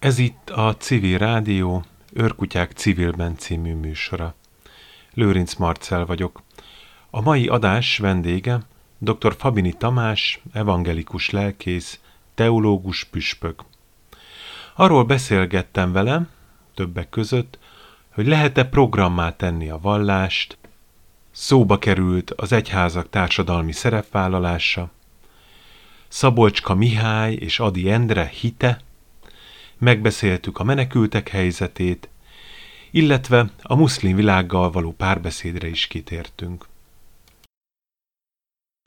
Ez 0.00 0.18
itt 0.18 0.50
a 0.50 0.76
Civil 0.76 1.18
Rádió 1.18 1.84
Őrkutyák 2.12 2.72
Civilben 2.72 3.36
című 3.36 3.74
műsora. 3.74 4.34
Lőrinc 5.14 5.54
Marcel 5.54 6.06
vagyok. 6.06 6.42
A 7.10 7.20
mai 7.20 7.48
adás 7.48 7.98
vendége 7.98 8.60
dr. 8.98 9.34
Fabini 9.38 9.72
Tamás, 9.72 10.40
evangelikus 10.52 11.30
lelkész, 11.30 12.00
teológus 12.34 13.04
püspök. 13.04 13.64
Arról 14.74 15.04
beszélgettem 15.04 15.92
vele, 15.92 16.28
többek 16.74 17.08
között, 17.08 17.58
hogy 18.14 18.26
lehet-e 18.26 18.64
programmá 18.64 19.36
tenni 19.36 19.68
a 19.68 19.78
vallást, 19.78 20.58
szóba 21.30 21.78
került 21.78 22.30
az 22.30 22.52
egyházak 22.52 23.10
társadalmi 23.10 23.72
szerepvállalása, 23.72 24.90
Szabolcska 26.08 26.74
Mihály 26.74 27.32
és 27.34 27.58
Adi 27.60 27.90
Endre 27.90 28.26
hite, 28.26 28.80
megbeszéltük 29.80 30.58
a 30.58 30.64
menekültek 30.64 31.28
helyzetét, 31.28 32.08
illetve 32.90 33.50
a 33.62 33.74
muszlim 33.74 34.16
világgal 34.16 34.70
való 34.70 34.92
párbeszédre 34.92 35.68
is 35.68 35.86
kitértünk. 35.86 36.68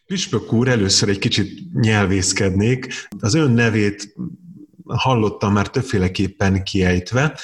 Püspök 0.06 0.54
úr, 0.54 0.68
először 0.68 1.10
egy 1.10 1.20
kicsit 1.20 1.74
nyelvészkednék. 1.74 3.08
Az 3.20 3.34
ön 3.34 3.52
nevét 3.52 4.16
hallottam 4.86 5.54
már 5.54 5.70
többféleképpen 5.70 6.64
kiejtve, 6.64 7.40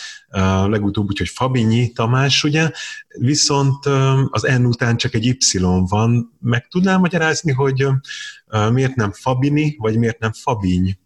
legutóbb 0.67 1.07
úgy, 1.07 1.17
hogy 1.17 1.29
Fabinyi 1.29 1.91
Tamás, 1.91 2.43
ugye, 2.43 2.71
viszont 3.07 3.85
az 4.29 4.41
N 4.41 4.65
után 4.65 4.97
csak 4.97 5.13
egy 5.13 5.25
Y 5.25 5.59
van. 5.89 6.37
Meg 6.39 6.67
tudnám 6.67 6.99
magyarázni, 6.99 7.51
hogy 7.51 7.87
miért 8.71 8.95
nem 8.95 9.11
Fabini, 9.11 9.75
vagy 9.77 9.97
miért 9.97 10.19
nem 10.19 10.31
Fabiny? 10.33 10.97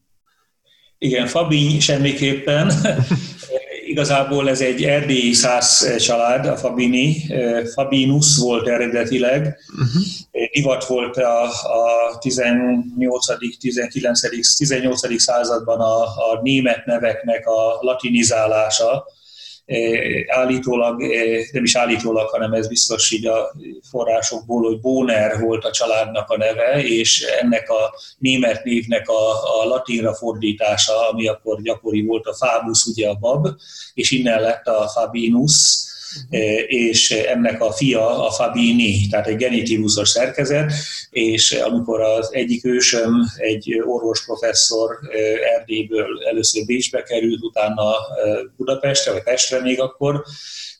Igen, 1.03 1.27
Fabiny 1.27 1.79
semmiképpen. 1.79 2.71
Igazából 3.93 4.49
ez 4.49 4.61
egy 4.61 4.83
erdélyi 4.83 5.33
száz 5.33 5.95
család, 5.97 6.45
a 6.45 6.57
Fabini. 6.57 7.25
Fabinus 7.73 8.37
volt 8.37 8.67
eredetileg. 8.67 9.57
Uh-huh. 9.71 10.03
Divat 10.51 10.85
volt 10.85 11.17
a, 11.17 11.43
a 11.43 12.17
18. 12.19 13.25
19. 13.59 14.19
18. 14.57 15.21
században 15.21 15.79
a, 15.79 16.01
a 16.03 16.39
német 16.41 16.85
neveknek 16.85 17.47
a 17.47 17.77
latinizálása 17.81 19.05
állítólag, 20.27 21.01
nem 21.51 21.63
is 21.63 21.75
állítólag, 21.75 22.29
hanem 22.29 22.53
ez 22.53 22.67
biztos 22.67 23.11
így 23.11 23.25
a 23.25 23.55
forrásokból, 23.89 24.63
hogy 24.63 24.79
Boner 24.79 25.39
volt 25.39 25.65
a 25.65 25.71
családnak 25.71 26.29
a 26.29 26.37
neve, 26.37 26.83
és 26.83 27.21
ennek 27.21 27.69
a 27.69 27.93
német 28.17 28.63
névnek 28.63 29.09
a, 29.09 29.61
a 29.61 29.65
latinra 29.65 30.13
fordítása, 30.13 31.09
ami 31.09 31.27
akkor 31.27 31.61
gyakori 31.61 32.01
volt, 32.01 32.25
a 32.25 32.33
Fabus, 32.33 32.85
ugye 32.85 33.09
a 33.09 33.13
bab, 33.13 33.47
és 33.93 34.11
innen 34.11 34.41
lett 34.41 34.65
a 34.67 34.87
Fabinus. 34.87 35.91
És 36.67 37.11
ennek 37.11 37.61
a 37.61 37.71
fia 37.71 38.25
a 38.25 38.31
Fabini, 38.31 39.07
tehát 39.09 39.27
egy 39.27 39.35
genitívusos 39.35 40.09
szerkezet, 40.09 40.73
és 41.09 41.51
amikor 41.51 42.01
az 42.01 42.33
egyik 42.33 42.65
ősöm, 42.65 43.25
egy 43.37 43.81
orvos 43.85 44.25
professzor 44.25 44.99
Erdélyből 45.57 46.27
először 46.29 46.65
Bécsbe 46.65 47.03
került, 47.03 47.43
utána 47.43 47.95
Budapestre, 48.57 49.11
vagy 49.11 49.23
Pestre 49.23 49.61
még 49.61 49.81
akkor, 49.81 50.23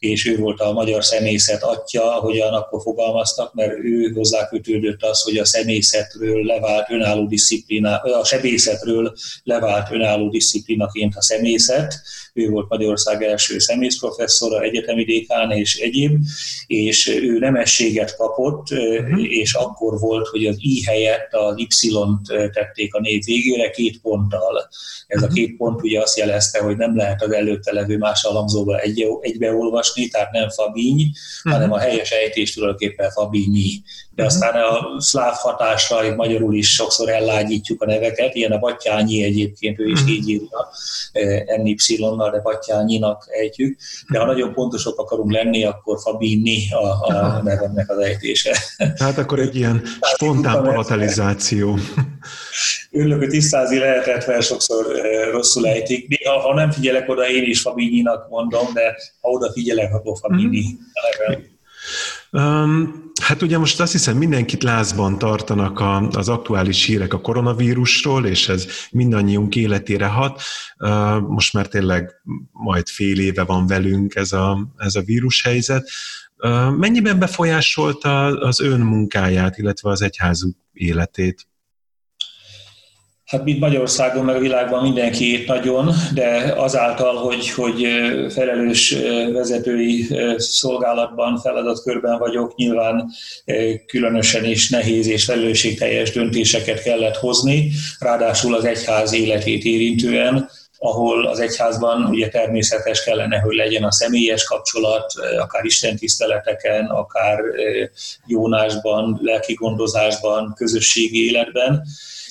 és 0.04 0.28
ő 0.28 0.38
volt 0.38 0.60
a 0.60 0.72
magyar 0.72 1.04
személyzet 1.04 1.64
atya, 1.64 2.04
hogyan 2.04 2.54
akkor 2.54 2.82
fogalmaztak, 2.82 3.54
mert 3.54 3.72
ő 3.84 4.12
hozzá 4.16 4.48
kötődött 4.48 5.04
az, 5.04 5.22
hogy 5.22 5.38
a 5.38 5.46
szemészetről 5.46 6.46
levált 6.46 6.90
önálló 6.90 7.28
disziplina, 7.28 7.98
a 7.98 8.26
sebészetről 8.26 9.14
levált 9.44 9.92
önálló 9.92 10.30
disziplinaként 10.30 11.16
a 11.16 11.22
szemészet, 11.22 12.02
ő 12.34 12.50
volt 12.50 12.70
Magyarország 12.70 13.24
első 13.24 13.60
szemészprofesszora, 13.60 14.62
egyetemi 14.62 15.04
dékán 15.04 15.52
és 15.52 15.76
egyéb, 15.76 16.18
és 16.68 17.08
ő 17.08 17.40
nemességet 17.40 18.16
kapott, 18.16 18.72
uh-huh. 18.72 19.24
és 19.24 19.54
akkor 19.54 20.00
volt, 20.00 20.28
hogy 20.28 20.46
az 20.46 20.56
I 20.60 20.84
helyett 20.84 21.34
az 21.34 21.56
Y-t 21.58 22.52
tették 22.52 22.94
a 22.94 23.00
név 23.00 23.24
végére 23.24 23.70
két 23.70 24.02
ponttal. 24.02 24.68
Ez 25.08 25.22
a 25.22 25.26
mhm. 25.26 25.36
két 25.36 25.58
pont 25.58 25.82
ugye 25.82 26.02
azt 26.02 26.18
jelezte, 26.18 26.60
hogy 26.60 26.78
nem 26.78 26.96
lehet 26.96 27.24
az 27.24 27.32
előtte 27.32 27.74
levő 27.74 27.98
más 27.98 28.24
alapzóba 28.24 28.80
egy, 28.80 29.08
egybeolvasni, 29.94 30.08
tehát 30.08 30.32
nem 30.32 30.50
Fabiny, 30.50 31.02
uh-huh. 31.02 31.54
hanem 31.54 31.72
a 31.72 31.78
helyes 31.78 32.12
ejtés 32.12 32.54
tulajdonképpen 32.54 33.12
Fabinyi 33.12 33.82
de 34.16 34.26
aztán 34.26 34.54
a 34.54 35.02
szláv 35.02 35.34
hatásra 35.36 36.16
magyarul 36.16 36.56
is 36.56 36.74
sokszor 36.74 37.10
ellágyítjuk 37.10 37.82
a 37.82 37.86
neveket, 37.86 38.36
ilyen 38.36 38.52
a 38.52 38.58
Battyányi 38.60 39.24
egyébként, 39.24 39.80
ő 39.80 39.88
is 39.88 40.04
mm. 40.04 40.08
így 40.08 40.30
írja, 40.30 40.70
eh, 41.12 41.58
NY-nal, 41.58 42.32
de 42.32 42.40
Battyányinak 42.42 43.26
ejtjük, 43.30 43.80
de 44.10 44.20
ha 44.20 44.26
nagyon 44.26 44.54
pontosok 44.54 45.00
akarunk 45.00 45.32
lenni, 45.32 45.64
akkor 45.64 46.00
Fabini 46.02 46.72
a, 46.72 46.88
a 46.88 47.42
nevemnek 47.44 47.90
az 47.90 47.98
ejtése. 47.98 48.58
Hát 48.98 49.18
akkor 49.18 49.40
egy 49.40 49.56
ilyen 49.56 49.84
spontán 50.14 50.64
palatalizáció. 50.64 51.78
Ünlökő 52.96 53.28
tisztázni 53.28 53.78
lehetett, 53.78 54.28
mert 54.28 54.44
sokszor 54.44 54.96
eh, 54.96 55.32
rosszul 55.32 55.68
ejtik. 55.68 56.08
Néha, 56.08 56.40
ha 56.40 56.54
nem 56.54 56.72
figyelek 56.72 57.10
oda, 57.10 57.30
én 57.30 57.44
is 57.44 57.62
Fabinyinak 57.62 58.30
mondom, 58.30 58.74
de 58.74 58.96
ha 59.22 59.30
oda 59.30 59.52
figyelek, 59.52 59.94
akkor 59.94 60.18
Fabini. 60.18 60.62
Mm. 60.62 61.44
Um, 62.32 63.12
hát 63.22 63.42
ugye 63.42 63.58
most 63.58 63.80
azt 63.80 63.92
hiszem 63.92 64.18
mindenkit 64.18 64.64
lázban 64.64 65.18
tartanak 65.18 65.80
a, 65.80 66.08
az 66.08 66.30
aktuális 66.30 66.86
hírek 66.86 67.14
a 67.14 67.22
koronavírusról, 67.22 68.26
és 68.26 68.50
ez 68.50 68.68
mindannyiunk 68.92 69.56
életére 69.56 70.08
hat. 70.08 70.42
Uh, 70.80 71.20
most 71.20 71.54
már 71.54 71.68
tényleg 71.68 72.12
majd 72.52 72.88
fél 72.88 73.20
éve 73.20 73.44
van 73.44 73.68
velünk 73.68 74.16
ez 74.16 74.32
a, 74.32 74.68
ez 74.78 74.96
a 74.96 75.02
vírushelyzet. 75.02 75.90
Uh, 76.38 76.76
mennyiben 76.76 77.20
befolyásolta 77.20 78.26
az 78.26 78.60
ön 78.60 78.80
munkáját, 78.80 79.58
illetve 79.58 79.90
az 79.90 80.02
egyházuk 80.02 80.56
életét? 80.74 81.48
Hát 83.26 83.44
mint 83.44 83.60
Magyarországon, 83.60 84.26
meg 84.26 84.36
a 84.36 84.40
világban 84.40 84.82
mindenki 84.82 85.44
nagyon, 85.48 85.94
de 86.14 86.54
azáltal, 86.58 87.16
hogy, 87.16 87.50
hogy 87.50 87.88
felelős 88.30 88.96
vezetői 89.32 90.08
szolgálatban, 90.38 91.38
feladatkörben 91.38 92.18
vagyok, 92.20 92.56
nyilván 92.56 93.10
különösen 93.86 94.46
is 94.46 94.70
nehéz 94.70 95.08
és 95.08 95.24
felelősségteljes 95.24 96.12
döntéseket 96.12 96.84
kellett 96.84 97.16
hozni, 97.16 97.72
ráadásul 98.00 98.56
az 98.56 98.66
egyház 98.66 99.14
életét 99.14 99.64
érintően, 99.64 100.50
ahol 100.78 101.28
az 101.28 101.40
egyházban 101.40 102.04
ugye 102.06 102.30
természetes 102.30 103.04
kellene, 103.04 103.38
hogy 103.38 103.56
legyen 103.56 103.84
a 103.84 103.92
személyes 103.92 104.44
kapcsolat, 104.44 105.14
akár 105.40 105.66
istentiszteleteken, 105.66 106.86
akár 106.86 107.40
jónásban, 108.26 109.20
lelki 109.22 109.54
gondozásban, 109.54 110.54
közösségi 110.56 111.26
életben, 111.26 111.84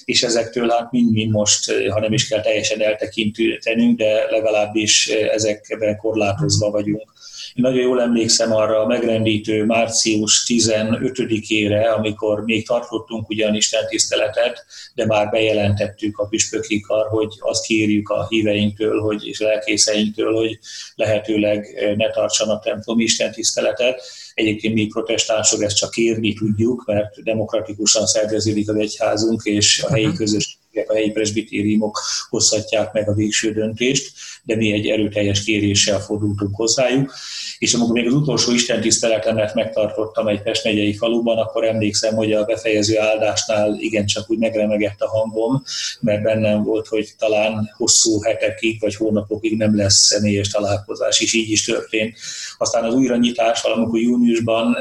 és 0.04 0.22
ezektől 0.22 0.68
hát 0.68 0.90
mind-mind 0.90 1.30
most, 1.30 1.70
eh, 1.70 1.92
ha 1.92 2.00
nem 2.00 2.12
is 2.12 2.28
kell 2.28 2.40
teljesen 2.40 2.80
eltekintenünk, 2.80 3.98
de 3.98 4.30
legalábbis 4.30 5.08
eh, 5.08 5.28
ezekben 5.34 5.96
korlátozva 5.96 6.70
vagyunk. 6.70 7.12
Én 7.54 7.62
nagyon 7.62 7.80
jól 7.80 8.00
emlékszem 8.00 8.52
arra 8.52 8.80
a 8.80 8.86
megrendítő 8.86 9.64
március 9.64 10.44
15-ére, 10.48 11.96
amikor 11.96 12.44
még 12.44 12.66
tartottunk 12.66 13.28
ugyan 13.28 13.54
Isten 13.54 13.86
tiszteletet, 13.88 14.64
de 14.94 15.06
már 15.06 15.30
bejelentettük 15.30 16.18
a 16.18 16.26
püspöki 16.26 16.80
kar, 16.80 17.06
hogy 17.08 17.34
azt 17.38 17.64
kérjük 17.64 18.08
a 18.08 18.26
híveinktől 18.28 19.00
hogy, 19.00 19.26
és 19.26 19.40
lelkészeinktől, 19.40 20.34
hogy 20.34 20.58
lehetőleg 20.94 21.74
eh, 21.76 21.96
ne 21.96 22.10
tartsanak 22.10 22.64
templomi 22.64 23.02
Isten 23.02 23.32
tiszteletet. 23.32 24.02
Egyébként 24.34 24.74
mi 24.74 24.86
protestánsok 24.86 25.62
ezt 25.62 25.76
csak 25.76 25.90
kérni 25.90 26.32
tudjuk, 26.32 26.84
mert 26.86 27.22
demokratikusan 27.22 28.06
szerveződik 28.06 28.68
az 28.68 28.76
egyházunk, 28.76 29.42
és 29.44 29.82
a 29.82 29.92
helyi 29.92 30.12
közösség 30.12 30.61
a 30.86 30.92
helyi 30.92 31.10
presbitériumok 31.10 32.00
hozhatják 32.28 32.92
meg 32.92 33.08
a 33.08 33.14
végső 33.14 33.52
döntést, 33.52 34.12
de 34.44 34.56
mi 34.56 34.72
egy 34.72 34.86
erőteljes 34.86 35.44
kéréssel 35.44 36.00
fordultunk 36.00 36.56
hozzájuk. 36.56 37.14
És 37.58 37.74
amikor 37.74 37.94
még 37.94 38.06
az 38.06 38.12
utolsó 38.12 38.52
istentiszteletemet 38.52 39.54
megtartottam 39.54 40.28
egy 40.28 40.42
Pest 40.42 40.64
megyei 40.64 40.94
faluban, 40.94 41.38
akkor 41.38 41.64
emlékszem, 41.64 42.14
hogy 42.14 42.32
a 42.32 42.44
befejező 42.44 42.98
áldásnál 42.98 43.76
igencsak 43.78 44.30
úgy 44.30 44.38
megremegett 44.38 45.00
a 45.00 45.08
hangom, 45.08 45.62
mert 46.00 46.22
bennem 46.22 46.62
volt, 46.62 46.86
hogy 46.86 47.08
talán 47.18 47.70
hosszú 47.76 48.20
hetekig 48.20 48.80
vagy 48.80 48.94
hónapokig 48.94 49.56
nem 49.56 49.76
lesz 49.76 49.94
személyes 49.94 50.48
találkozás, 50.48 51.20
és 51.20 51.32
így 51.34 51.50
is 51.50 51.64
történt. 51.64 52.16
Aztán 52.58 52.84
az 52.84 52.94
újranyitás 52.94 53.62
valamikor 53.62 54.00
júniusban, 54.00 54.76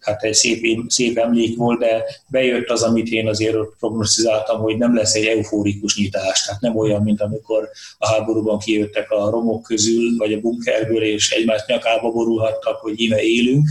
hát 0.00 0.22
egy 0.22 0.34
szép, 0.34 0.80
szép 0.88 1.18
emlék 1.18 1.56
volt, 1.56 1.78
de 1.78 2.04
bejött 2.26 2.68
az, 2.68 2.82
amit 2.82 3.08
én 3.08 3.28
azért 3.28 3.56
prognosztizáltam, 3.78 4.60
hogy 4.60 4.76
nem 4.76 4.94
lesz 4.94 5.14
egy 5.20 5.26
eufórikus 5.26 5.96
nyitás, 5.96 6.44
tehát 6.44 6.60
nem 6.60 6.76
olyan, 6.76 7.02
mint 7.02 7.20
amikor 7.20 7.68
a 7.98 8.08
háborúban 8.08 8.58
kijöttek 8.58 9.10
a 9.10 9.30
romok 9.30 9.62
közül, 9.62 10.16
vagy 10.16 10.32
a 10.32 10.40
bunkerből, 10.40 11.02
és 11.02 11.30
egymást 11.30 11.66
nyakába 11.66 12.10
borulhattak, 12.10 12.76
hogy 12.76 13.00
íme 13.00 13.22
élünk. 13.22 13.68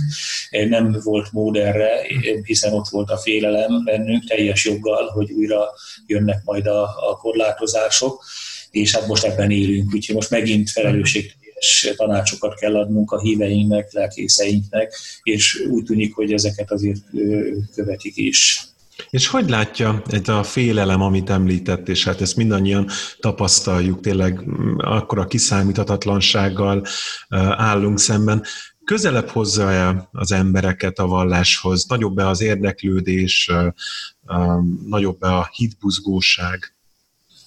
Nem 0.50 1.00
volt 1.04 1.32
mód 1.32 1.56
erre, 1.56 2.02
hiszen 2.44 2.74
ott 2.74 2.88
volt 2.88 3.10
a 3.10 3.18
félelem 3.18 3.84
bennünk 3.84 4.28
teljes 4.28 4.66
joggal, 4.66 5.08
hogy 5.08 5.32
újra 5.32 5.66
jönnek 6.06 6.42
majd 6.44 6.68
a, 6.68 6.82
a 6.84 7.18
korlátozások 7.18 8.24
és 8.72 8.96
hát 8.96 9.08
most 9.08 9.24
ebben 9.24 9.52
élünk, 9.52 9.94
úgyhogy 9.94 10.16
most 10.16 10.30
megint 10.30 10.70
felelősség 10.70 11.36
tanácsokat 11.96 12.60
kell 12.60 12.76
adnunk 12.76 13.12
a 13.12 13.20
híveinknek, 13.20 13.94
lelkészeinknek, 13.94 14.94
és 15.24 15.66
úgy 15.70 15.84
tűnik, 15.84 16.14
hogy 16.14 16.34
ezeket 16.34 16.72
azért 16.72 17.02
követik 17.74 18.18
is. 18.18 18.62
És 19.10 19.28
hogy 19.28 19.50
látja 19.50 20.02
ez 20.06 20.30
a 20.30 20.44
félelem, 20.44 21.02
amit 21.02 21.30
említett, 21.30 21.90
és 21.90 22.04
hát 22.04 22.22
ezt 22.22 22.36
mindannyian 22.36 22.88
tapasztaljuk, 23.20 24.00
tényleg 24.00 24.42
mm, 24.42 24.78
akkor 24.78 25.20
a 25.20 25.26
kiszámíthatatlansággal 25.26 26.86
állunk 27.58 28.00
szemben. 28.00 28.44
Közelebb 28.84 29.28
hozza-e 29.28 30.10
az 30.12 30.32
embereket 30.32 31.00
a 31.00 31.08
valláshoz? 31.08 31.86
Nagyobb-e 31.88 32.28
az 32.28 32.42
érdeklődés, 32.42 33.52
nagyobb-e 34.86 35.36
a 35.36 35.50
hitbuzgóság? 35.52 36.79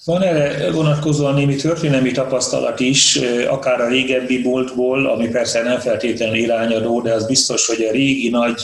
Van 0.04 0.22
erre 0.22 0.70
vonatkozóan 0.72 1.34
némi 1.34 1.54
történelmi 1.54 2.10
tapasztalat 2.10 2.80
is, 2.80 3.16
akár 3.48 3.80
a 3.80 3.88
régebbi 3.88 4.42
boltból, 4.42 5.06
ami 5.06 5.28
persze 5.28 5.62
nem 5.62 5.78
feltétlenül 5.78 6.36
irányadó, 6.36 7.00
de 7.00 7.12
az 7.12 7.26
biztos, 7.26 7.66
hogy 7.66 7.84
a 7.84 7.92
régi 7.92 8.28
nagy 8.28 8.60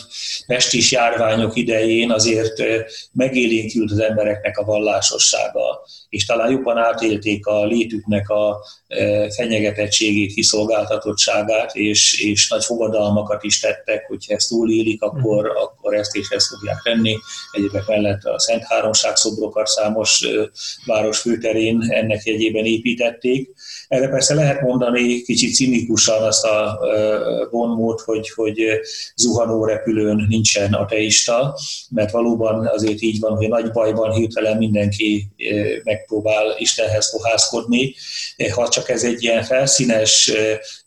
pestis 0.47 0.93
járványok 0.93 1.57
idején 1.57 2.11
azért 2.11 2.63
megélénkült 3.13 3.91
az 3.91 3.99
embereknek 3.99 4.59
a 4.59 4.65
vallásossága 4.65 5.81
és 6.09 6.25
talán 6.25 6.51
jobban 6.51 6.77
átélték 6.77 7.47
a 7.47 7.65
létüknek 7.65 8.29
a 8.29 8.65
fenyegetettségét, 9.37 10.35
kiszolgáltatottságát, 10.35 11.75
és, 11.75 12.21
és 12.21 12.49
nagy 12.49 12.65
fogadalmakat 12.65 13.43
is 13.43 13.61
tettek, 13.61 14.07
hogyha 14.07 14.35
ezt 14.35 14.49
túlélik, 14.49 15.03
akkor, 15.03 15.45
mm. 15.45 15.57
akkor 15.57 15.95
ezt 15.95 16.15
és 16.15 16.29
ezt 16.29 16.47
fogják 16.47 16.81
tenni. 16.83 17.17
Egyébek 17.53 17.87
mellett 17.87 18.25
a 18.25 18.39
Szent 18.39 18.65
Háromság 18.65 19.17
szobrokat 19.17 19.67
számos 19.67 20.27
város 20.85 21.23
főterén 21.29 21.87
ennek 21.89 22.25
jegyében 22.25 22.65
építették. 22.65 23.51
Erre 23.89 24.09
persze 24.09 24.35
lehet 24.35 24.61
mondani 24.61 25.23
kicsit 25.23 25.55
cinikusan 25.55 26.23
azt 26.23 26.45
a 26.45 26.79
vonmót, 27.51 28.01
hogy, 28.01 28.31
hogy 28.31 28.63
zuhanó 29.17 29.65
repülőn 29.65 30.27
nincsen 30.29 30.73
ateista, 30.73 31.59
mert 31.91 32.11
valóban 32.11 32.67
azért 32.67 33.01
így 33.01 33.19
van, 33.21 33.37
hogy 33.37 33.49
nagy 33.49 33.71
bajban 33.71 34.13
hirtelen 34.13 34.57
mindenki 34.57 35.29
megpróbál 35.85 36.55
Istenhez 36.59 37.11
fohászkodni. 37.11 37.95
Ha 38.55 38.69
csak 38.69 38.89
ez 38.89 39.05
egy 39.05 39.23
ilyen 39.23 39.43
felszínes 39.43 40.33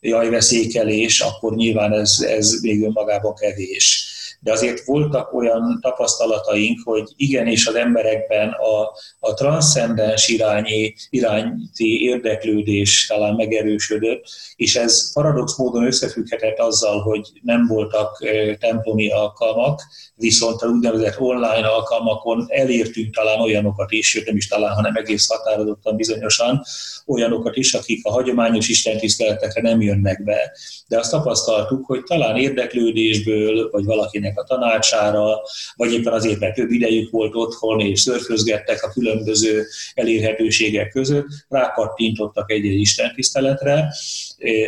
jajveszékelés, 0.00 1.20
akkor 1.20 1.54
nyilván 1.54 1.92
ez, 1.92 2.18
ez 2.20 2.52
még 2.62 2.82
önmagában 2.82 3.34
kevés 3.34 4.12
de 4.42 4.52
azért 4.52 4.84
voltak 4.84 5.32
olyan 5.32 5.78
tapasztalataink, 5.80 6.80
hogy 6.84 7.12
igenis 7.16 7.66
az 7.66 7.74
emberekben 7.74 8.48
a, 8.48 8.80
a 9.18 9.34
transzcendens 9.34 10.28
irányi, 10.28 10.94
irányti 11.10 12.02
érdeklődés 12.02 13.06
talán 13.06 13.34
megerősödött, 13.34 14.24
és 14.56 14.76
ez 14.76 15.12
paradox 15.12 15.56
módon 15.56 15.86
összefügghetett 15.86 16.58
azzal, 16.58 17.00
hogy 17.00 17.28
nem 17.42 17.66
voltak 17.66 18.24
templomi 18.58 19.10
alkalmak, 19.10 19.80
viszont 20.14 20.62
a 20.62 20.66
úgynevezett 20.66 21.20
online 21.20 21.66
alkalmakon 21.66 22.46
elértünk 22.48 23.14
talán 23.14 23.40
olyanokat 23.40 23.90
is, 23.90 24.08
sőt 24.08 24.26
nem 24.26 24.36
is 24.36 24.48
talán, 24.48 24.74
hanem 24.74 24.94
egész 24.94 25.28
határozottan 25.28 25.96
bizonyosan, 25.96 26.62
olyanokat 27.06 27.56
is, 27.56 27.74
akik 27.74 28.06
a 28.06 28.10
hagyományos 28.10 28.68
istentiszteletekre 28.68 29.62
nem 29.62 29.80
jönnek 29.80 30.24
be. 30.24 30.52
De 30.88 30.98
azt 30.98 31.10
tapasztaltuk, 31.10 31.86
hogy 31.86 32.02
talán 32.02 32.36
érdeklődésből, 32.36 33.70
vagy 33.70 33.84
valakinek 33.84 34.31
a 34.38 34.44
tanácsára, 34.44 35.40
vagy 35.74 35.92
éppen 35.92 36.12
azért, 36.12 36.40
mert 36.40 36.54
több 36.54 36.70
idejük 36.70 37.10
volt 37.10 37.34
otthon, 37.34 37.80
és 37.80 38.00
szörfözgettek 38.00 38.82
a 38.82 38.90
különböző 38.90 39.66
elérhetőségek 39.94 40.90
között, 40.90 41.26
rákattintottak 41.48 42.50
egy-egy 42.50 42.80
istentiszteletre, 42.80 43.94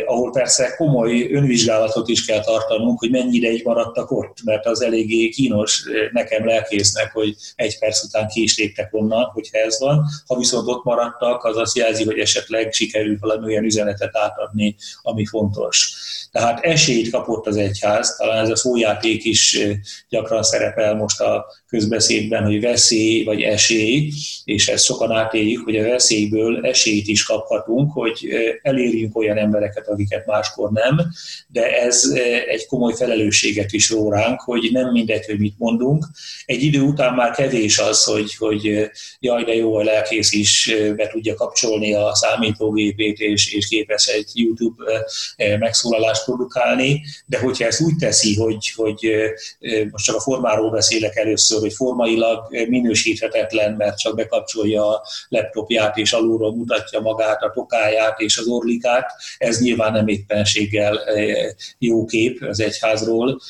ahol 0.05 0.31
persze 0.31 0.73
komoly 0.77 1.27
önvizsgálatot 1.31 2.07
is 2.07 2.25
kell 2.25 2.43
tartanunk, 2.43 2.99
hogy 2.99 3.09
mennyi 3.09 3.35
ideig 3.35 3.63
maradtak 3.63 4.11
ott, 4.11 4.37
mert 4.43 4.65
az 4.65 4.81
eléggé 4.81 5.29
kínos 5.29 5.83
eh, 5.85 6.09
nekem 6.11 6.45
lelkésznek, 6.45 7.11
hogy 7.11 7.35
egy 7.55 7.79
perc 7.79 8.03
után 8.03 8.27
ki 8.27 8.41
is 8.41 8.57
léptek 8.57 8.93
onnan, 8.93 9.23
hogyha 9.23 9.57
ez 9.57 9.79
van. 9.79 10.05
Ha 10.25 10.37
viszont 10.37 10.67
ott 10.67 10.83
maradtak, 10.83 11.43
az 11.43 11.57
azt 11.57 11.77
jelzi, 11.77 12.03
hogy 12.03 12.19
esetleg 12.19 12.73
sikerült 12.73 13.19
valami 13.19 13.45
olyan 13.45 13.63
üzenetet 13.63 14.17
átadni, 14.17 14.75
ami 15.01 15.25
fontos. 15.25 15.93
Tehát 16.31 16.63
esélyt 16.63 17.11
kapott 17.11 17.47
az 17.47 17.57
egyház, 17.57 18.15
talán 18.15 18.43
ez 18.43 18.49
a 18.49 18.55
szójáték 18.55 19.23
is 19.23 19.59
gyakran 20.09 20.43
szerepel 20.43 20.95
most 20.95 21.21
a 21.21 21.45
közbeszédben, 21.75 22.43
hogy 22.43 22.61
veszély 22.61 23.23
vagy 23.23 23.41
esély, 23.41 24.11
és 24.43 24.67
ezt 24.67 24.83
sokan 24.83 25.11
átéljük, 25.11 25.63
hogy 25.63 25.75
a 25.75 25.83
veszélyből 25.83 26.65
esélyt 26.65 27.07
is 27.07 27.23
kaphatunk, 27.23 27.91
hogy 27.91 28.27
elérjünk 28.61 29.17
olyan 29.17 29.37
embereket, 29.37 29.87
akiket 29.87 30.25
máskor 30.25 30.71
nem, 30.71 31.01
de 31.47 31.81
ez 31.81 32.03
egy 32.47 32.65
komoly 32.65 32.93
felelősséget 32.93 33.71
is 33.71 33.89
ró 33.89 34.09
ránk, 34.09 34.41
hogy 34.41 34.69
nem 34.71 34.91
mindegy, 34.91 35.25
hogy 35.25 35.39
mit 35.39 35.53
mondunk. 35.57 36.05
Egy 36.45 36.63
idő 36.63 36.81
után 36.81 37.13
már 37.13 37.31
kevés 37.31 37.77
az, 37.77 38.03
hogy, 38.03 38.35
hogy 38.35 38.89
jaj, 39.19 39.43
de 39.43 39.55
jó, 39.55 39.75
a 39.75 39.83
lelkész 39.83 40.31
is 40.31 40.73
be 40.95 41.07
tudja 41.07 41.33
kapcsolni 41.33 41.93
a 41.93 42.15
számítógépét, 42.15 43.19
és, 43.19 43.53
és 43.53 43.67
képes 43.67 44.07
egy 44.07 44.29
YouTube 44.33 44.83
megszólalást 45.59 46.23
produkálni, 46.23 47.01
de 47.25 47.39
hogyha 47.39 47.65
ezt 47.65 47.81
úgy 47.81 47.95
teszi, 47.95 48.35
hogy, 48.35 48.71
hogy 48.75 49.11
most 49.91 50.05
csak 50.05 50.15
a 50.15 50.21
formáról 50.21 50.71
beszélek 50.71 51.15
először, 51.15 51.64
hogy 51.65 51.73
formailag 51.73 52.47
minősíthetetlen, 52.69 53.73
mert 53.73 53.97
csak 53.97 54.15
bekapcsolja 54.15 54.89
a 54.89 55.03
laptopját 55.29 55.97
és 55.97 56.13
alulról 56.13 56.55
mutatja 56.55 56.99
magát, 56.99 57.43
a 57.43 57.51
tokáját 57.53 58.19
és 58.19 58.37
az 58.37 58.47
orlikát, 58.47 59.11
ez 59.37 59.59
nyilván 59.59 59.91
nem 59.91 60.07
éppenséggel 60.07 60.99
jó 61.77 62.05
kép 62.05 62.43
az 62.43 62.59
egyházról, 62.59 63.41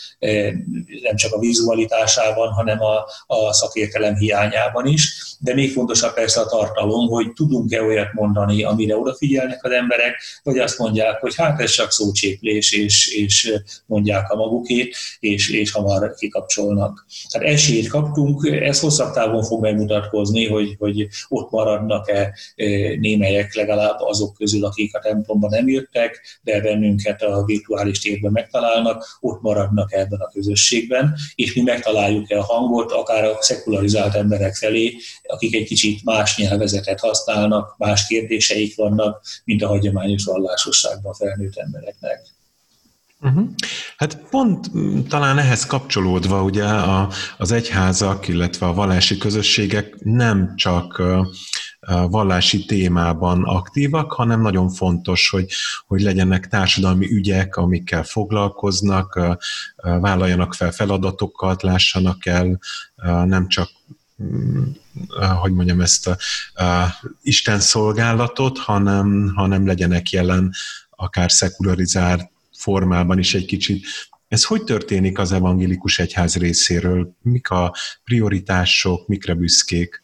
nem 1.02 1.16
csak 1.16 1.34
a 1.34 1.40
vizualitásában, 1.40 2.52
hanem 2.54 2.82
a, 2.82 2.96
a 3.28 3.54
szakértelem 3.54 4.16
hiányában 4.16 4.86
is. 4.88 5.24
De 5.40 5.54
még 5.54 5.72
fontosabb 5.72 6.14
persze 6.14 6.42
a 6.42 6.46
tartalom, 6.46 7.08
hogy 7.08 7.34
tudunk-e 7.34 7.82
olyat 7.82 8.14
mondani, 8.14 8.64
amire 8.64 8.98
odafigyelnek 8.98 9.64
az 9.64 9.72
emberek, 9.72 10.22
vagy 10.44 10.58
azt 10.58 10.78
mondják, 10.78 11.20
hogy 11.20 11.36
hát 11.36 11.62
ez 11.62 11.72
csak 11.72 11.92
szócséplés, 11.92 12.72
és, 12.72 13.08
és 13.08 13.54
mondják 13.86 14.32
a 14.32 14.36
magukét, 14.36 14.96
és, 15.20 15.50
és 15.50 15.72
hamar 15.72 16.14
kikapcsolnak. 16.16 17.06
Tehát 17.30 17.48
esélyt 17.48 17.88
kaptunk, 18.06 18.62
ez 18.62 18.80
hosszabb 18.80 19.14
távon 19.14 19.44
fog 19.44 19.62
megmutatkozni, 19.62 20.48
hogy, 20.48 20.76
hogy 20.80 21.08
ott 21.28 21.52
maradnak-e 21.52 22.34
némelyek 23.00 23.56
legalább 23.56 24.00
azok 24.00 24.34
közül, 24.34 24.66
akik 24.66 24.96
a 24.96 25.00
templomban 25.00 25.50
nem 25.50 25.68
jöttek, 25.68 26.40
de 26.42 26.62
bennünket 26.62 27.22
a 27.22 27.44
virtuális 27.46 28.00
térben 28.00 28.32
megtalálnak, 28.32 29.18
ott 29.20 29.42
maradnak 29.42 29.94
-e 29.94 30.00
ebben 30.00 30.20
a 30.20 30.32
közösségben, 30.32 31.16
és 31.36 31.54
mi 31.54 31.62
megtaláljuk-e 31.62 32.38
a 32.38 32.44
hangot, 32.44 32.92
akár 32.92 33.24
a 33.24 33.38
szekularizált 33.40 34.16
emberek 34.16 34.56
felé, 34.56 34.96
akik 35.28 35.56
egy 35.56 35.66
kicsit 35.66 36.04
más 36.04 36.38
nyelvezetet 36.38 37.00
használnak, 37.00 37.76
más 37.78 38.08
kérdéseik 38.08 38.76
vannak, 38.76 39.22
mint 39.44 39.64
a 39.64 39.68
hagyományos 39.68 40.24
vallásosságban 40.24 41.14
felnőtt 41.14 41.58
embereknek. 41.58 42.34
Uh-huh. 43.26 43.50
Hát 43.98 44.30
pont 44.30 44.78
mm, 44.78 45.00
talán 45.00 45.38
ehhez 45.38 45.66
kapcsolódva 45.66 46.44
ugye 46.44 46.64
a, 46.64 47.10
az 47.38 47.52
egyházak, 47.52 48.28
illetve 48.28 48.66
a 48.66 48.74
vallási 48.74 49.18
közösségek 49.18 49.96
nem 50.00 50.56
csak 50.56 51.02
vallási 52.10 52.66
témában 52.66 53.44
aktívak, 53.44 54.12
hanem 54.12 54.42
nagyon 54.42 54.70
fontos, 54.70 55.30
hogy, 55.30 55.52
hogy 55.88 56.02
legyenek 56.02 56.48
társadalmi 56.48 57.12
ügyek, 57.12 57.56
amikkel 57.56 58.04
foglalkoznak, 58.04 59.38
vállaljanak 59.76 60.54
fel 60.54 60.72
feladatokat, 60.72 61.62
lássanak 61.62 62.26
el 62.26 62.60
nem 63.26 63.48
csak 63.48 63.70
mm, 64.24 64.64
hogy 65.42 65.52
mondjam 65.52 65.82
ezt 65.82 66.08
a, 66.08 66.18
a 66.64 66.88
Isten 67.22 67.60
szolgálatot, 67.60 68.58
hanem, 68.58 69.32
hanem 69.36 69.66
legyenek 69.66 70.10
jelen 70.10 70.52
akár 70.90 71.32
szekularizált 71.32 72.34
formában 72.58 73.20
is 73.20 73.36
egy 73.36 73.46
kicsit. 73.46 73.86
Ez 74.28 74.44
hogy 74.44 74.64
történik 74.64 75.20
az 75.20 75.32
evangélikus 75.32 76.00
egyház 76.00 76.36
részéről? 76.36 77.16
Mik 77.22 77.50
a 77.50 77.74
prioritások, 78.04 79.08
mikre 79.08 79.34
büszkék? 79.34 80.04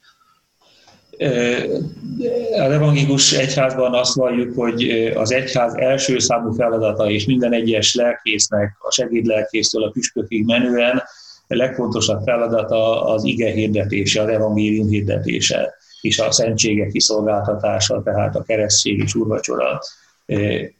Az 2.51 2.71
evangélikus 2.71 3.31
egyházban 3.33 3.93
azt 3.93 4.15
valljuk, 4.15 4.55
hogy 4.55 4.89
az 5.15 5.31
egyház 5.31 5.73
első 5.73 6.19
számú 6.19 6.51
feladata, 6.51 7.09
és 7.09 7.25
minden 7.25 7.53
egyes 7.53 7.95
lelkésznek, 7.95 8.75
a 8.79 8.91
segédlelkésztől 8.91 9.83
a 9.83 9.89
püspökig 9.89 10.45
menően, 10.45 11.03
a 11.47 11.55
legfontosabb 11.55 12.21
feladata 12.23 13.05
az 13.05 13.23
ige 13.23 13.51
hirdetése, 13.51 14.21
az 14.21 14.27
evangélium 14.27 14.87
hirdetése, 14.87 15.73
és 16.01 16.19
a 16.19 16.31
szentségek 16.31 16.91
kiszolgáltatása, 16.91 18.01
tehát 18.03 18.35
a 18.35 18.43
keresztség 18.43 18.99
és 18.99 19.15
urvacsora. 19.15 19.81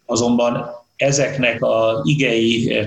Azonban 0.06 0.70
ezeknek 1.02 1.62
a 1.62 2.02
igei 2.04 2.80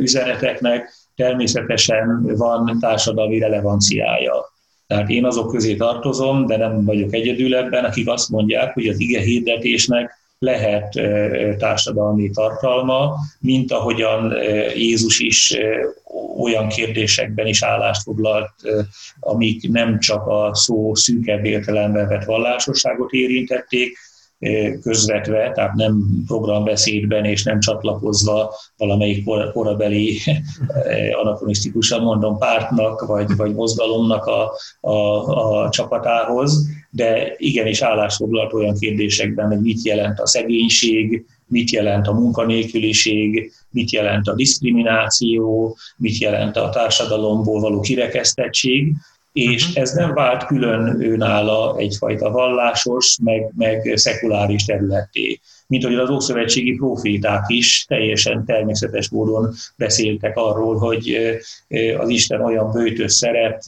üzeneteknek 0.00 0.92
természetesen 1.14 2.36
van 2.36 2.78
társadalmi 2.80 3.38
relevanciája. 3.38 4.54
Tehát 4.86 5.08
én 5.08 5.24
azok 5.24 5.50
közé 5.50 5.74
tartozom, 5.74 6.46
de 6.46 6.56
nem 6.56 6.84
vagyok 6.84 7.14
egyedül 7.14 7.56
ebben, 7.56 7.84
akik 7.84 8.08
azt 8.08 8.28
mondják, 8.28 8.74
hogy 8.74 8.86
az 8.86 9.00
ige 9.00 9.20
hirdetésnek 9.20 10.10
lehet 10.38 11.00
társadalmi 11.58 12.30
tartalma, 12.30 13.14
mint 13.40 13.72
ahogyan 13.72 14.34
Jézus 14.74 15.18
is 15.18 15.56
olyan 16.38 16.68
kérdésekben 16.68 17.46
is 17.46 17.62
állást 17.62 18.02
foglalt, 18.02 18.52
amik 19.20 19.68
nem 19.70 19.98
csak 19.98 20.26
a 20.26 20.50
szó 20.54 20.94
szűkebb 20.94 21.44
értelemben 21.44 22.08
vett 22.08 22.24
vallásosságot 22.24 23.12
érintették, 23.12 23.96
közvetve, 24.82 25.52
tehát 25.52 25.74
nem 25.74 26.22
programbeszédben 26.26 27.24
és 27.24 27.42
nem 27.42 27.60
csatlakozva 27.60 28.54
valamelyik 28.76 29.24
korabeli, 29.52 30.18
anakronisztikusan 31.22 32.02
mondom, 32.02 32.38
pártnak 32.38 33.06
vagy, 33.06 33.36
vagy 33.36 33.54
mozgalomnak 33.54 34.24
a, 34.24 34.52
a, 34.80 34.94
a 35.62 35.70
csapatához, 35.70 36.66
de 36.90 37.34
igenis 37.36 37.82
állásfoglalt 37.82 38.52
olyan 38.52 38.78
kérdésekben, 38.78 39.46
hogy 39.46 39.60
mit 39.60 39.84
jelent 39.84 40.20
a 40.20 40.26
szegénység, 40.26 41.24
mit 41.46 41.70
jelent 41.70 42.06
a 42.06 42.12
munkanélküliség, 42.12 43.52
mit 43.70 43.92
jelent 43.92 44.28
a 44.28 44.34
diszkrimináció, 44.34 45.76
mit 45.96 46.18
jelent 46.18 46.56
a 46.56 46.68
társadalomból 46.68 47.60
való 47.60 47.80
kirekesztettség, 47.80 48.92
és 49.36 49.68
mhm. 49.68 49.80
ez 49.80 49.92
nem 49.92 50.14
vált 50.14 50.46
külön 50.46 51.00
őnála 51.00 51.76
egyfajta 51.78 52.30
vallásos, 52.30 53.18
meg, 53.22 53.52
meg 53.56 53.92
szekuláris 53.94 54.64
területé. 54.64 55.40
Mint 55.66 55.84
hogy 55.84 55.94
az 55.94 56.10
ószövetségi 56.10 56.72
proféták 56.72 57.44
is 57.46 57.84
teljesen 57.88 58.44
természetes 58.44 59.08
módon 59.08 59.54
beszéltek 59.76 60.36
arról, 60.36 60.78
hogy 60.78 61.16
az 61.98 62.08
Isten 62.08 62.40
olyan 62.40 62.72
bőtös 62.72 63.12
szeret, 63.12 63.64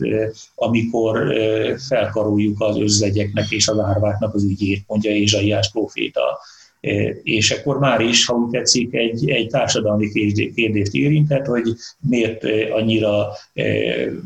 amikor 0.55 1.35
felkaroljuk 1.89 2.61
az 2.61 2.77
özvegyeknek 2.77 3.51
és 3.51 3.69
az 3.69 3.79
árváknak 3.79 4.35
az 4.35 4.45
ügyét, 4.45 4.85
mondja 4.87 5.11
Ézsaiás 5.11 5.71
proféta 5.71 6.39
és 7.23 7.50
akkor 7.50 7.78
már 7.78 8.00
is, 8.00 8.26
ha 8.26 8.35
úgy 8.35 8.50
tetszik, 8.50 8.95
egy, 8.95 9.30
egy 9.30 9.49
társadalmi 9.49 10.11
kérdést 10.54 10.95
érintett, 10.95 11.47
hogy 11.47 11.62
miért 12.09 12.45
annyira 12.73 13.26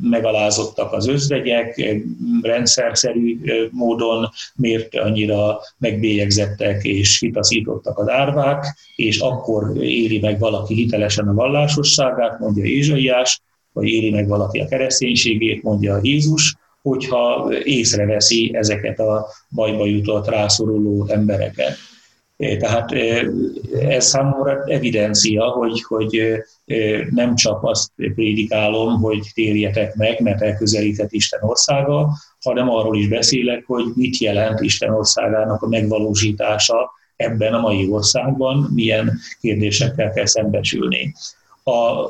megalázottak 0.00 0.92
az 0.92 1.08
özvegyek 1.08 1.94
rendszerszerű 2.42 3.38
módon, 3.70 4.28
miért 4.54 4.96
annyira 4.96 5.60
megbélyegzettek 5.78 6.84
és 6.84 7.18
kitaszítottak 7.18 7.98
az 7.98 8.08
árvák, 8.08 8.64
és 8.96 9.18
akkor 9.18 9.76
éli 9.80 10.18
meg 10.18 10.38
valaki 10.38 10.74
hitelesen 10.74 11.28
a 11.28 11.34
vallásosságát, 11.34 12.38
mondja 12.38 12.64
Ézsaiás, 12.64 13.40
vagy 13.72 13.86
éli 13.86 14.10
meg 14.10 14.28
valaki 14.28 14.58
a 14.58 14.66
kereszténységét, 14.66 15.62
mondja 15.62 15.98
Jézus, 16.02 16.54
hogyha 16.82 17.52
észreveszi 17.64 18.50
ezeket 18.54 18.98
a 19.00 19.26
bajba 19.50 19.86
jutott 19.86 20.28
rászoruló 20.28 21.06
embereket. 21.08 21.76
Tehát 22.58 22.92
ez 23.88 24.06
számomra 24.06 24.64
evidencia, 24.66 25.44
hogy, 25.44 25.82
hogy 25.82 26.42
nem 27.10 27.34
csak 27.34 27.64
azt 27.64 27.90
prédikálom, 28.14 29.00
hogy 29.00 29.20
térjetek 29.34 29.94
meg, 29.94 30.20
mert 30.20 30.42
elközelített 30.42 31.12
Isten 31.12 31.40
országa, 31.42 32.08
hanem 32.40 32.70
arról 32.70 32.96
is 32.96 33.08
beszélek, 33.08 33.64
hogy 33.66 33.84
mit 33.94 34.18
jelent 34.18 34.60
Isten 34.60 34.90
országának 34.90 35.62
a 35.62 35.68
megvalósítása 35.68 36.90
ebben 37.16 37.54
a 37.54 37.60
mai 37.60 37.88
országban, 37.88 38.70
milyen 38.74 39.18
kérdésekkel 39.40 40.10
kell 40.10 40.26
szembesülni. 40.26 41.14
A 41.64 42.08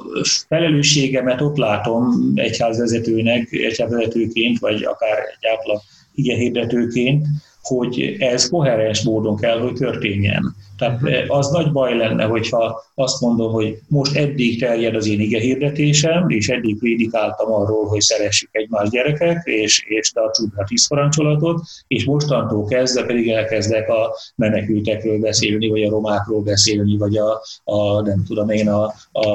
felelősségemet 0.49 1.41
ott 1.41 1.57
látom 1.57 2.33
egyházvezetőnek, 2.35 3.49
egyházvezetőként, 3.51 4.59
vagy 4.59 4.83
akár 4.83 5.19
egy 5.19 5.47
átlag 5.59 5.81
igehirdetőként, 6.15 7.27
hogy 7.63 8.17
ez 8.19 8.49
koherens 8.49 9.03
módon 9.03 9.37
kell, 9.37 9.61
hogy 9.61 9.73
történjen. 9.73 10.55
Tehát 10.83 11.01
mhm. 11.01 11.13
eh, 11.13 11.25
az 11.29 11.51
nagy 11.51 11.73
baj 11.73 11.97
lenne, 11.97 12.25
hogyha 12.25 12.85
azt 12.95 13.21
mondom, 13.21 13.53
hogy 13.53 13.79
most 13.89 14.17
eddig 14.17 14.61
terjed 14.61 14.95
az 14.95 15.07
én 15.07 15.21
ige 15.21 15.41
hirdetésem, 15.41 16.29
és 16.29 16.49
eddig 16.49 16.79
prédikáltam 16.79 17.53
arról, 17.53 17.87
hogy 17.87 18.01
szeressük 18.01 18.49
egymás 18.53 18.89
gyerekek, 18.89 19.43
és, 19.45 19.85
és 19.89 20.11
tartsuk 20.11 20.57
a 20.57 20.65
tíz 20.65 20.89
parancsolatot, 20.89 21.61
és 21.87 22.05
mostantól 22.05 22.65
kezdve 22.65 23.05
pedig 23.05 23.29
elkezdek 23.29 23.89
a 23.89 24.15
menekültekről 24.37 25.19
beszélni, 25.19 25.69
vagy 25.69 25.83
a 25.83 25.91
romákról 25.91 26.43
beszélni, 26.43 26.97
vagy 26.97 27.17
a, 27.17 27.43
a 27.65 28.01
nem 28.01 28.25
tudom 28.27 28.49
én, 28.51 28.69
a, 28.69 28.85
a 29.13 29.27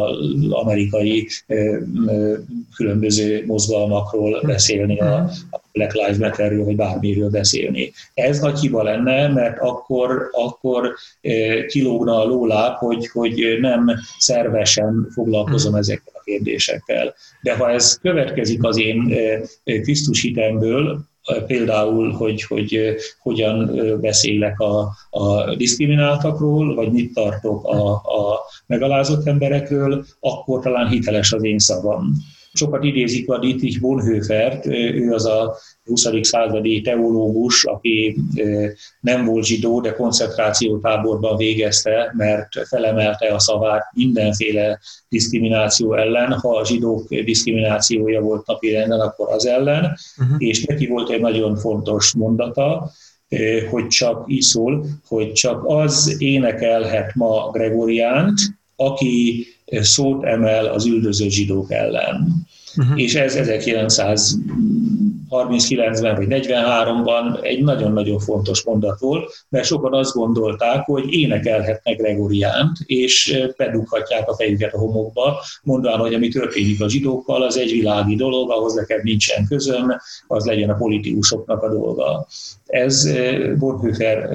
amerikai 0.49 1.27
ö, 1.47 1.55
eh, 1.55 1.77
ö, 2.07 2.33
különböző 2.75 3.43
mozgalmakról 3.45 4.41
beszélni, 4.43 4.99
a, 4.99 5.29
a 5.51 5.61
Black 5.77 5.93
Lives 5.93 6.17
Matter-ről, 6.17 6.63
vagy 6.63 6.75
bármiről 6.75 7.29
beszélni. 7.29 7.91
Ez 8.13 8.39
nagy 8.39 8.59
hiba 8.59 8.83
lenne, 8.83 9.27
mert 9.27 9.59
akkor, 9.59 10.29
akkor 10.31 10.93
eh, 11.21 11.65
kilógna 11.65 12.21
a 12.21 12.25
lóláb, 12.25 12.75
hogy, 12.75 13.07
hogy 13.07 13.57
nem 13.61 13.91
szervesen 14.17 15.07
foglalkozom 15.13 15.71
hmm. 15.71 15.79
ezekkel 15.79 16.13
a 16.15 16.23
kérdésekkel. 16.23 17.13
De 17.41 17.55
ha 17.55 17.71
ez 17.71 17.97
következik 18.01 18.63
az 18.63 18.79
én 18.79 19.13
eh, 19.63 19.79
Krisztus 19.81 20.21
hitemből, 20.21 20.99
eh, 21.23 21.43
például, 21.47 22.11
hogy, 22.11 22.41
hogy 22.43 22.95
hogyan 23.19 23.71
beszélek 24.01 24.59
a, 24.59 24.89
a 25.09 25.55
diszkrimináltakról, 25.55 26.75
vagy 26.75 26.91
mit 26.91 27.13
tartok 27.13 27.65
a, 27.65 27.91
a 27.93 28.39
megalázott 28.65 29.27
emberekről, 29.27 30.05
akkor 30.19 30.61
talán 30.61 30.87
hiteles 30.87 31.33
az 31.33 31.43
én 31.43 31.59
szavam. 31.59 32.13
Sokat 32.53 32.83
idézik 32.83 33.29
a 33.29 33.39
Dietrich 33.39 33.79
Bonhoeffert, 33.79 34.65
ő 34.65 35.13
az 35.13 35.25
a 35.25 35.57
20. 35.83 36.07
századi 36.21 36.81
teológus, 36.81 37.65
aki 37.65 38.17
nem 38.99 39.25
volt 39.25 39.45
zsidó, 39.45 39.81
de 39.81 39.93
koncentrációtáborban 39.93 41.37
végezte, 41.37 42.13
mert 42.17 42.67
felemelte 42.67 43.33
a 43.33 43.39
szavát 43.39 43.83
mindenféle 43.93 44.79
diszkrimináció 45.09 45.93
ellen. 45.93 46.31
Ha 46.33 46.57
a 46.57 46.65
zsidók 46.65 47.15
diszkriminációja 47.15 48.21
volt 48.21 48.45
napi 48.45 48.71
renden, 48.71 48.99
akkor 48.99 49.31
az 49.31 49.45
ellen. 49.45 49.97
Uh-huh. 50.17 50.35
És 50.37 50.65
neki 50.65 50.87
volt 50.87 51.09
egy 51.09 51.21
nagyon 51.21 51.55
fontos 51.55 52.13
mondata, 52.13 52.91
hogy 53.69 53.87
csak 53.87 54.23
így 54.27 54.41
szól, 54.41 54.85
hogy 55.07 55.31
csak 55.31 55.63
az 55.65 56.15
énekelhet 56.19 57.15
ma 57.15 57.49
Gregoriánt, 57.51 58.39
aki 58.77 59.45
szót 59.69 60.23
emel 60.23 60.65
az 60.65 60.85
üldöző 60.85 61.29
zsidók 61.29 61.71
ellen. 61.71 62.45
Uh-huh. 62.77 63.01
És 63.01 63.15
ez 63.15 63.35
1900 63.35 64.37
39-ben 65.29 66.15
vagy 66.15 66.27
43-ban 66.29 67.43
egy 67.43 67.63
nagyon-nagyon 67.63 68.19
fontos 68.19 68.63
mondat 68.63 68.99
volt, 68.99 69.45
mert 69.49 69.65
sokan 69.65 69.93
azt 69.93 70.13
gondolták, 70.13 70.85
hogy 70.85 71.13
énekelhetnek 71.13 71.97
Gregoriánt, 71.97 72.77
és 72.85 73.43
bedughatják 73.57 74.29
a 74.29 74.35
fejüket 74.35 74.73
a 74.73 74.77
homokba, 74.77 75.43
mondván, 75.63 75.99
hogy 75.99 76.13
ami 76.13 76.27
történik 76.27 76.81
a 76.81 76.89
zsidókkal, 76.89 77.43
az 77.43 77.57
egy 77.57 77.71
világi 77.71 78.15
dolog, 78.15 78.51
ahhoz 78.51 78.73
neked 78.73 79.03
nincsen 79.03 79.45
közöm, 79.47 79.95
az 80.27 80.45
legyen 80.45 80.69
a 80.69 80.75
politikusoknak 80.75 81.63
a 81.63 81.69
dolga. 81.69 82.27
Ez 82.67 83.09
Bonhoeffer 83.57 84.29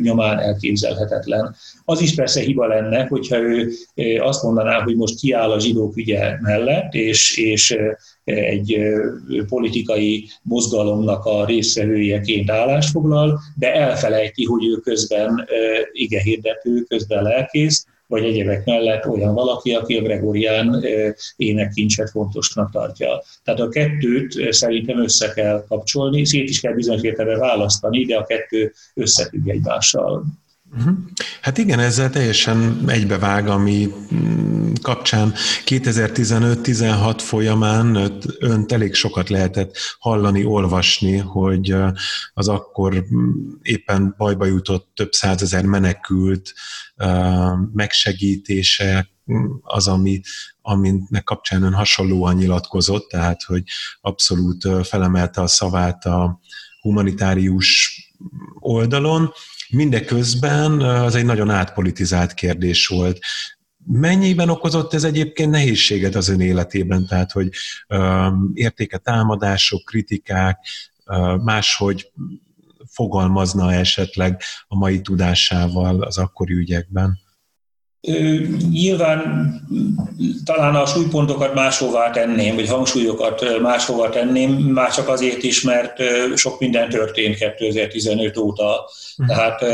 nyomán 0.00 0.38
elképzelhetetlen. 0.38 1.54
Az 1.84 2.00
is 2.00 2.14
persze 2.14 2.40
hiba 2.40 2.66
lenne, 2.66 3.06
hogyha 3.06 3.38
ő 3.38 3.70
azt 4.18 4.42
mondaná, 4.42 4.82
hogy 4.82 4.96
most 4.96 5.20
kiáll 5.20 5.50
a 5.50 5.60
zsidók 5.60 5.96
ügye 5.96 6.38
mellett, 6.40 6.94
és, 6.94 7.36
és 7.36 7.78
egy 8.24 8.78
politikai 9.48 10.28
mozgalomnak 10.42 11.24
a 11.24 11.46
részvevőjeként 11.46 12.50
állást 12.50 12.90
foglal, 12.90 13.40
de 13.58 13.74
elfelejti, 13.74 14.44
hogy 14.44 14.66
ő 14.66 14.76
közben 14.76 15.48
hirdető, 16.22 16.80
közben 16.88 17.22
lelkész, 17.22 17.86
vagy 18.06 18.24
egyebek 18.24 18.64
mellett 18.64 19.06
olyan 19.06 19.34
valaki, 19.34 19.74
aki 19.74 19.96
a 19.96 20.02
Gregorián 20.02 20.84
énekkincset 21.36 22.10
fontosnak 22.10 22.70
tartja. 22.70 23.22
Tehát 23.44 23.60
a 23.60 23.68
kettőt 23.68 24.52
szerintem 24.52 25.02
össze 25.02 25.32
kell 25.32 25.64
kapcsolni, 25.68 26.24
szét 26.24 26.48
is 26.48 26.60
kell 26.60 26.74
bizonyos 26.74 27.16
választani, 27.16 28.04
de 28.04 28.16
a 28.16 28.24
kettő 28.24 28.72
összefügg 28.94 29.48
egymással. 29.48 30.24
Mhm. 30.76 30.90
Hát 31.40 31.58
igen, 31.58 31.78
ezzel 31.78 32.10
teljesen 32.10 32.84
egybevág, 32.86 33.48
ami 33.48 33.88
mm, 34.14 34.72
kapcsán 34.82 35.32
2015-16 35.64 37.14
folyamán 37.18 38.12
önt 38.38 38.72
elég 38.72 38.94
sokat 38.94 39.28
lehetett 39.28 39.76
hallani, 39.98 40.44
olvasni, 40.44 41.16
hogy 41.16 41.74
az 42.34 42.48
akkor 42.48 42.94
mm, 42.94 43.30
éppen 43.62 44.14
bajba 44.16 44.46
jutott 44.46 44.90
több 44.94 45.12
százezer 45.12 45.64
menekült 45.64 46.54
megsegítése 47.72 49.08
mm, 49.32 49.44
az, 49.62 49.88
ami, 49.88 50.20
aminek 50.62 51.24
kapcsán 51.24 51.62
ön 51.62 51.74
hasonlóan 51.74 52.34
nyilatkozott, 52.34 53.08
tehát 53.08 53.42
hogy 53.42 53.62
abszolút 54.00 54.68
felemelte 54.82 55.40
a 55.40 55.46
szavát 55.46 56.04
a 56.04 56.40
humanitárius 56.80 58.00
oldalon, 58.60 59.32
Mindeközben 59.70 60.80
az 60.80 61.14
egy 61.14 61.24
nagyon 61.24 61.50
átpolitizált 61.50 62.34
kérdés 62.34 62.86
volt. 62.86 63.18
Mennyiben 63.86 64.48
okozott 64.48 64.94
ez 64.94 65.04
egyébként 65.04 65.50
nehézséget 65.50 66.14
az 66.14 66.28
ön 66.28 66.40
életében? 66.40 67.06
Tehát, 67.06 67.32
hogy 67.32 67.48
értéke 68.54 68.98
támadások, 68.98 69.84
kritikák, 69.84 70.58
máshogy 71.44 72.12
fogalmazna 72.90 73.72
esetleg 73.72 74.42
a 74.68 74.76
mai 74.76 75.00
tudásával 75.00 76.02
az 76.02 76.18
akkori 76.18 76.54
ügyekben? 76.54 77.18
Nyilván 78.70 79.54
talán 80.44 80.74
a 80.74 80.86
súlypontokat 80.86 81.54
máshová 81.54 82.10
tenném, 82.10 82.54
vagy 82.54 82.68
hangsúlyokat 82.68 83.60
máshova 83.60 84.08
tenném, 84.08 84.50
már 84.50 84.94
csak 84.94 85.08
azért 85.08 85.42
is, 85.42 85.62
mert 85.62 86.02
sok 86.34 86.60
minden 86.60 86.88
történt 86.88 87.36
2015 87.36 88.36
óta. 88.36 88.90
Mhm. 89.16 89.28
Tehát 89.28 89.64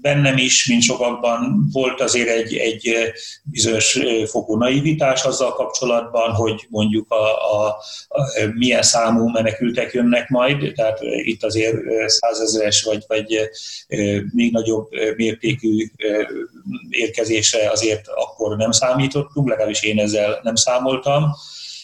bennem 0.00 0.36
is, 0.36 0.66
mint 0.68 0.82
sokakban 0.82 1.68
volt 1.72 2.00
azért 2.00 2.28
egy, 2.28 2.54
egy 2.54 3.12
bizonyos 3.42 3.98
fokú 4.26 4.56
naivitás 4.56 5.24
azzal 5.24 5.52
kapcsolatban, 5.52 6.30
hogy 6.30 6.66
mondjuk 6.68 7.10
a, 7.10 7.54
a, 7.56 7.66
a 8.08 8.22
milyen 8.54 8.82
számú 8.82 9.28
menekültek 9.28 9.92
jönnek 9.92 10.28
majd, 10.28 10.72
tehát 10.74 10.98
itt 11.02 11.44
azért 11.44 11.76
százezres 12.06 12.82
vagy, 12.82 13.04
vagy 13.06 13.50
még 14.32 14.52
nagyobb 14.52 14.88
mértékű 15.16 15.90
érkezésre 16.90 17.70
azért 17.74 18.08
akkor 18.08 18.56
nem 18.56 18.70
számítottunk, 18.70 19.48
legalábbis 19.48 19.82
én 19.82 19.98
ezzel 19.98 20.40
nem 20.42 20.54
számoltam, 20.54 21.24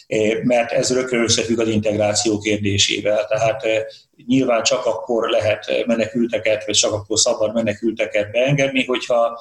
eh, 0.06 0.42
mert 0.42 0.72
ez 0.72 0.92
rögtön 0.92 1.22
összefügg 1.22 1.58
az 1.58 1.68
integráció 1.68 2.38
kérdésével. 2.38 3.26
Tehát 3.26 3.62
eh, 3.62 3.82
nyilván 4.26 4.62
csak 4.62 4.86
akkor 4.86 5.28
lehet 5.28 5.84
menekülteket, 5.86 6.66
vagy 6.66 6.74
csak 6.74 6.92
akkor 6.92 7.18
szabad 7.18 7.54
menekülteket 7.54 8.30
beengedni, 8.30 8.84
hogyha 8.84 9.38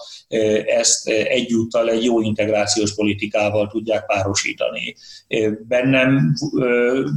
ezt 0.66 1.08
egyúttal 1.08 1.90
egy 1.90 2.04
jó 2.04 2.22
integrációs 2.22 2.96
politikával 2.96 3.68
tudják 3.68 4.06
párosítani. 4.06 4.96
Bennem 5.68 6.34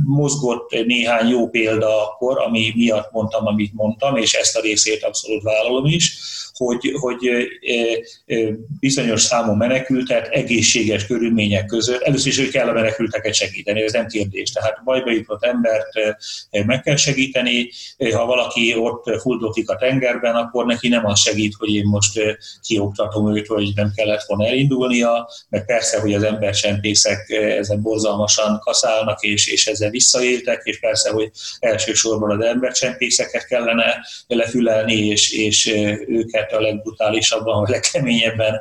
mozgott 0.05 0.71
néhány 0.87 1.29
jó 1.29 1.49
példa 1.49 2.03
akkor, 2.03 2.39
ami 2.39 2.73
miatt 2.77 3.13
mondtam, 3.13 3.47
amit 3.47 3.73
mondtam, 3.75 4.17
és 4.17 4.33
ezt 4.33 4.57
a 4.57 4.61
részét 4.61 5.05
abszolút 5.05 5.43
vállalom 5.43 5.87
is, 5.87 6.19
hogy, 6.53 6.93
hogy 7.01 7.31
bizonyos 8.81 9.21
számú 9.21 9.53
menekültet 9.53 10.29
egészséges 10.29 11.07
körülmények 11.07 11.67
között, 11.67 12.01
először 12.01 12.27
is, 12.27 12.39
hogy 12.39 12.49
kell 12.49 12.69
a 12.69 12.73
menekülteket 12.73 13.35
segíteni, 13.35 13.83
ez 13.83 13.93
nem 13.93 14.07
kérdés. 14.07 14.51
Tehát 14.51 14.83
bajba 14.85 15.11
jutott 15.11 15.45
embert 15.45 15.89
meg 16.51 16.83
kell 16.83 16.97
segíteni, 16.97 17.52
segíteni. 17.53 18.13
Ha 18.13 18.27
valaki 18.27 18.75
ott 18.77 19.21
fuldoklik 19.21 19.71
a 19.71 19.77
tengerben, 19.77 20.35
akkor 20.35 20.67
neki 20.67 20.89
nem 20.89 21.07
az 21.07 21.21
segít, 21.21 21.55
hogy 21.59 21.75
én 21.75 21.85
most 21.85 22.21
kioktatom 22.63 23.37
őt, 23.37 23.47
hogy 23.47 23.73
nem 23.75 23.93
kellett 23.97 24.25
volna 24.27 24.47
elindulnia, 24.47 25.29
meg 25.49 25.65
persze, 25.65 26.01
hogy 26.01 26.15
az 26.15 26.23
embercsempészek 26.23 27.31
ezen 27.31 27.83
borzalmasan 27.83 28.59
kaszálnak, 28.59 29.23
és, 29.23 29.47
és 29.47 29.67
ezzel 29.67 29.91
visszaéltek, 29.91 30.61
és 30.65 30.81
persze, 30.81 31.11
hogy 31.11 31.31
elsősorban 31.59 32.41
az 32.41 32.45
embercsempészeket 32.45 33.47
kellene 33.47 33.97
lefülelni, 34.27 35.07
és, 35.07 35.33
és 35.33 35.67
őket 36.07 36.53
a 36.53 36.61
legbrutálisabban, 36.61 37.61
vagy 37.61 37.71
legkeményebben 37.71 38.61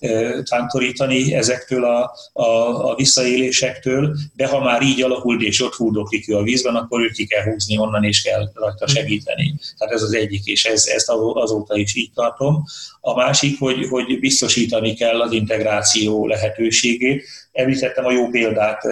eltántorítani 0.00 1.34
ezektől 1.34 1.84
a, 1.84 2.14
a, 2.32 2.44
a 2.90 2.94
visszaélésektől, 2.94 4.16
de 4.36 4.46
ha 4.46 4.60
már 4.60 4.82
így 4.82 5.02
alakult, 5.02 5.42
és 5.42 5.62
ott 5.62 5.74
fuldoklik 5.74 6.28
ő 6.28 6.36
a 6.36 6.42
vízben, 6.42 6.74
akkor 6.74 6.95
őt 7.02 7.12
ki 7.12 7.26
kell 7.26 7.42
húzni 7.44 7.78
onnan, 7.78 8.04
és 8.04 8.22
kell 8.22 8.50
rajta 8.54 8.86
segíteni. 8.86 9.54
Tehát 9.78 9.94
ez 9.94 10.02
az 10.02 10.14
egyik, 10.14 10.44
és 10.44 10.64
ez, 10.64 10.86
ezt 10.86 11.10
azóta 11.34 11.76
is 11.76 11.94
így 11.94 12.12
tartom. 12.14 12.64
A 13.00 13.14
másik, 13.14 13.58
hogy, 13.58 13.86
hogy 13.88 14.18
biztosítani 14.18 14.94
kell 14.94 15.20
az 15.20 15.32
integráció 15.32 16.26
lehetőségét. 16.26 17.24
Említettem 17.52 18.04
a 18.04 18.12
jó 18.12 18.28
példát, 18.28 18.82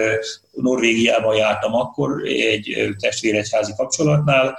Norvégiában 0.51 1.35
jártam 1.35 1.73
akkor 1.73 2.21
egy 2.25 2.95
testvéregyházi 2.99 3.73
kapcsolatnál, 3.77 4.57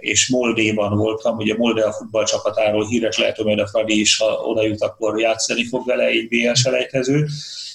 és 0.00 0.28
Moldéban 0.28 0.96
voltam, 0.96 1.36
ugye 1.36 1.54
Moldea 1.56 1.92
futballcsapatáról 1.92 2.86
híres 2.86 3.18
lehet, 3.18 3.36
hogy 3.36 3.58
a 3.58 3.66
Fradi 3.66 4.00
is, 4.00 4.16
ha 4.16 4.26
oda 4.26 4.62
jut, 4.62 4.82
akkor 4.82 5.20
játszani 5.20 5.66
fog 5.68 5.86
vele 5.86 6.04
egy 6.04 6.28
BL 6.28 6.52
selejtező, 6.52 7.26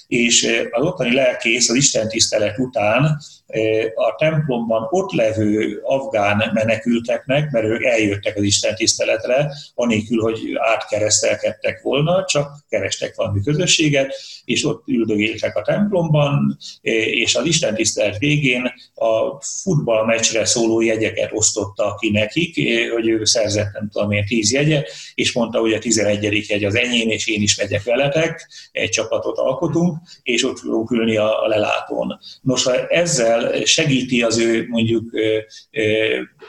és 0.07 0.65
az 0.71 0.83
ottani 0.83 1.13
lelkész 1.13 1.69
az 1.69 1.75
Isten 1.75 2.09
tisztelet 2.09 2.57
után 2.57 3.17
a 3.95 4.15
templomban 4.17 4.87
ott 4.89 5.11
levő 5.11 5.79
afgán 5.83 6.51
menekülteknek, 6.53 7.51
mert 7.51 7.65
ők 7.65 7.83
eljöttek 7.83 8.37
az 8.37 8.43
Isten 8.43 8.75
tiszteletre, 8.75 9.51
anélkül, 9.75 10.21
hogy 10.21 10.39
átkeresztelkedtek 10.57 11.81
volna, 11.81 12.25
csak 12.25 12.65
kerestek 12.69 13.15
valami 13.15 13.41
közösséget, 13.41 14.15
és 14.45 14.65
ott 14.65 14.87
üldögéltek 14.87 15.55
a 15.55 15.61
templomban, 15.61 16.57
és 16.81 17.35
az 17.35 17.45
Isten 17.45 17.75
tisztelet 17.75 18.17
végén 18.17 18.73
a 18.95 19.41
futballmeccsre 19.41 20.45
szóló 20.45 20.81
jegyeket 20.81 21.29
osztotta 21.33 21.97
ki 21.99 22.11
nekik, 22.11 22.55
hogy 22.91 23.07
ő 23.07 23.25
szerzett 23.25 23.73
nem 23.73 23.89
tudom 23.91 24.11
én 24.11 24.25
tíz 24.25 24.51
jegyet, 24.51 24.91
és 25.15 25.33
mondta, 25.33 25.59
hogy 25.59 25.73
a 25.73 25.79
11. 25.79 26.47
jegy 26.49 26.63
az 26.63 26.75
enyém, 26.75 27.09
és 27.09 27.27
én 27.27 27.41
is 27.41 27.57
megyek 27.57 27.83
veletek, 27.83 28.47
egy 28.71 28.89
csapatot 28.89 29.37
alkotunk, 29.37 29.94
és 30.23 30.43
ott 30.43 30.59
fogunk 30.59 30.91
ülni 30.91 31.17
a, 31.17 31.43
a 31.43 31.47
lelátón. 31.47 32.19
Nos, 32.41 32.63
ha 32.63 32.87
ezzel 32.87 33.65
segíti 33.65 34.21
az 34.21 34.37
ő 34.37 34.65
mondjuk 34.69 35.09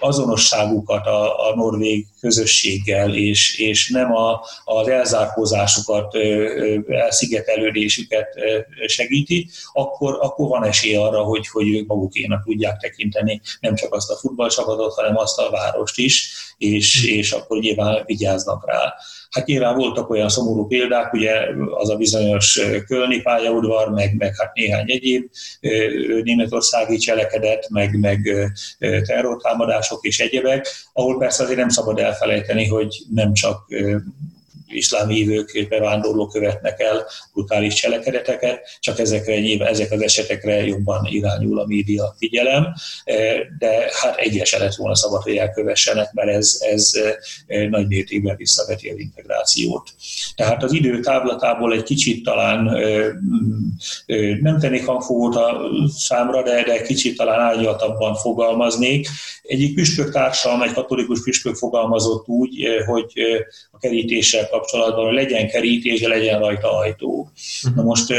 azonosságukat 0.01 1.07
a, 1.07 1.51
a 1.51 1.55
norvég 1.55 2.07
közösséggel, 2.21 3.15
és, 3.15 3.59
és 3.59 3.91
nem 3.91 4.13
a, 4.13 4.41
az 4.65 4.89
elzárkózásukat, 4.89 6.15
elszigetelődésüket 6.89 8.29
segíti, 8.87 9.49
akkor, 9.73 10.19
akkor 10.21 10.49
van 10.49 10.65
esély 10.65 10.95
arra, 10.95 11.23
hogy, 11.23 11.49
hogy 11.49 11.69
ők 11.69 11.87
magukénak 11.87 12.45
tudják 12.45 12.81
tekinteni 12.81 13.41
nem 13.61 13.75
csak 13.75 13.95
azt 13.95 14.11
a 14.11 14.17
futballcsapatot, 14.17 14.95
hanem 14.95 15.17
azt 15.17 15.39
a 15.39 15.51
várost 15.51 15.99
is, 15.99 16.35
és, 16.59 17.05
és 17.05 17.33
akkor 17.33 17.59
nyilván 17.59 18.03
vigyáznak 18.07 18.67
rá. 18.67 18.95
Hát 19.31 19.47
nyilván 19.47 19.77
voltak 19.77 20.11
olyan 20.11 20.29
szomorú 20.29 20.67
példák, 20.67 21.13
ugye 21.13 21.33
az 21.71 21.91
a 21.91 21.97
bizonyos 21.97 22.61
Kölni 22.87 23.21
pályaudvar, 23.21 23.91
meg, 23.91 24.17
meg 24.17 24.35
hát 24.37 24.55
néhány 24.55 24.91
egyéb 24.91 25.31
németországi 26.23 26.97
cselekedet, 26.97 27.69
meg, 27.71 27.99
meg 27.99 28.31
terrortámadások 29.07 30.05
és 30.05 30.21
egyebek, 30.21 30.67
ahol 30.93 31.19
persze 31.19 31.43
azért 31.43 31.59
nem 31.59 31.69
szabad 31.69 31.99
elfelejteni, 31.99 32.67
hogy 32.67 32.97
nem 33.15 33.33
csak 33.33 33.67
iszlám 34.69 35.09
hívők 35.09 35.51
és 35.53 35.67
bevándorlók 35.69 36.33
követnek 36.33 36.81
el 36.81 37.07
brutális 37.33 37.75
cselekedeteket, 37.75 38.79
csak 38.81 38.99
ezekre 38.99 39.41
nyilván, 39.41 39.69
ezek 39.69 39.93
az 39.93 40.03
esetekre 40.03 40.67
jobban 40.67 41.07
irányul 41.07 41.59
a 41.59 41.67
média 41.67 42.15
figyelem, 42.19 42.75
de 43.59 43.91
hát 44.03 44.17
egyes 44.17 44.59
lett 44.59 44.75
volna 44.75 44.95
szabad, 44.95 45.23
hogy 45.23 45.37
elkövessenek, 45.37 46.13
mert 46.13 46.29
ez, 46.29 46.59
ez 46.61 46.91
nagy 47.47 47.87
mértékben 47.87 48.37
visszaveti 48.37 48.89
az 48.89 48.99
integrációt. 48.99 49.91
Tehát 50.35 50.63
az 50.63 50.73
idő 50.73 51.01
táblatából 51.01 51.73
egy 51.73 51.83
kicsit 51.83 52.25
talán 52.25 52.65
nem 54.41 54.59
tennék 54.59 54.87
hangfogót 54.87 55.37
a 55.37 55.61
számra, 55.97 56.43
de, 56.43 56.63
de 56.63 56.83
kicsit 56.83 57.17
talán 57.17 57.41
árnyaltabban 57.41 58.15
fogalmaznék. 58.15 59.09
Egyik 59.43 59.75
püspök 59.75 60.13
társam, 60.13 60.63
egy 60.63 60.73
katolikus 60.73 61.23
püspök 61.23 61.55
fogalmazott 61.55 62.29
úgy, 62.29 62.67
hogy 62.87 63.13
a 63.71 63.79
kerítéssel 63.79 64.49
kapcsolatban, 64.59 65.05
hogy 65.05 65.15
legyen 65.15 65.49
kerítés, 65.49 66.03
legyen 66.03 66.39
rajta 66.39 66.77
ajtó. 66.77 67.31
Na 67.75 67.83
most 67.83 68.11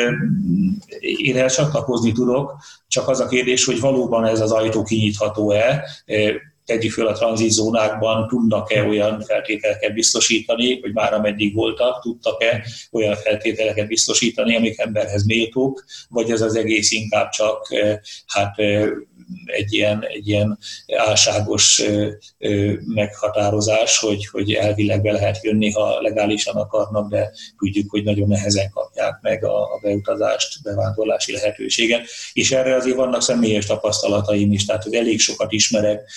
én 0.99 1.37
el 1.37 1.49
csatlakozni 1.49 2.11
tudok, 2.11 2.55
csak 2.87 3.07
az 3.07 3.19
a 3.19 3.27
kérdés, 3.27 3.65
hogy 3.65 3.79
valóban 3.79 4.25
ez 4.25 4.41
az 4.41 4.51
ajtó 4.51 4.83
kinyitható-e, 4.83 5.83
tegyük 6.67 6.91
föl 6.91 7.07
a 7.07 7.13
tranzitzónákban, 7.13 8.27
tudnak-e 8.27 8.83
olyan 8.83 9.21
feltételeket 9.21 9.93
biztosítani, 9.93 10.79
hogy 10.79 10.93
már 10.93 11.13
ameddig 11.13 11.53
voltak, 11.53 12.01
tudtak-e 12.01 12.63
olyan 12.91 13.15
feltételeket 13.15 13.87
biztosítani, 13.87 14.55
amik 14.55 14.79
emberhez 14.79 15.25
méltók, 15.25 15.85
vagy 16.09 16.31
ez 16.31 16.41
az 16.41 16.55
egész 16.55 16.91
inkább 16.91 17.29
csak 17.29 17.67
hát 18.25 18.55
egy 19.45 19.73
ilyen, 19.73 20.05
egy 20.07 20.27
ilyen 20.27 20.59
álságos 20.97 21.83
meghatározás, 22.85 23.97
hogy, 23.99 24.27
hogy 24.27 24.53
elvileg 24.53 25.01
be 25.01 25.11
lehet 25.11 25.43
jönni, 25.43 25.71
ha 25.71 26.01
legálisan 26.01 26.55
akarnak, 26.55 27.09
de 27.09 27.31
tudjuk, 27.57 27.89
hogy 27.89 28.03
nagyon 28.03 28.27
nehezen 28.27 28.69
kapják 28.69 29.19
meg 29.21 29.45
a, 29.45 29.61
a 29.61 29.79
beutazást, 29.81 30.63
bevándorlási 30.63 31.31
lehetőséget. 31.31 32.07
És 32.33 32.51
erre 32.51 32.75
azért 32.75 32.95
vannak 32.95 33.21
személyes 33.21 33.65
tapasztalataim 33.65 34.51
is, 34.51 34.65
tehát 34.65 34.83
hogy 34.83 34.93
elég 34.93 35.19
sokat 35.19 35.51
ismerek 35.51 36.11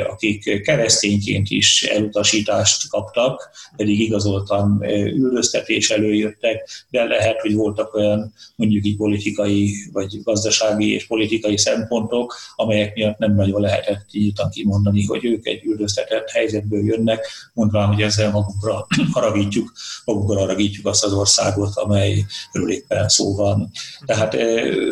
akik 0.00 0.62
keresztényként 0.62 1.50
is 1.50 1.82
elutasítást 1.82 2.88
kaptak, 2.88 3.50
pedig 3.76 4.00
igazoltan 4.00 4.82
üldöztetés 5.06 5.90
előjöttek, 5.90 6.68
de 6.90 7.04
lehet, 7.04 7.40
hogy 7.40 7.54
voltak 7.54 7.94
olyan 7.94 8.32
mondjuk 8.56 8.86
így 8.86 8.96
politikai 8.96 9.74
vagy 9.92 10.22
gazdasági 10.22 10.92
és 10.92 11.06
politikai 11.06 11.58
szempontok, 11.58 12.34
amelyek 12.56 12.94
miatt 12.94 13.18
nem 13.18 13.34
nagyon 13.34 13.60
lehetett 13.60 14.04
nyíltan 14.10 14.50
kimondani, 14.50 15.04
hogy 15.04 15.24
ők 15.24 15.46
egy 15.46 15.64
üldöztetett 15.64 16.30
helyzetből 16.30 16.84
jönnek, 16.84 17.26
mondván, 17.52 17.86
hogy 17.86 18.02
ezzel 18.02 18.30
magukra 18.30 18.86
haragítjuk, 19.12 19.72
magukra 20.04 20.38
haragítjuk 20.38 20.86
azt 20.86 21.04
az 21.04 21.12
országot, 21.12 21.76
amelyről 21.76 22.70
éppen 22.70 23.08
szó 23.08 23.34
van. 23.34 23.70
Tehát 24.06 24.36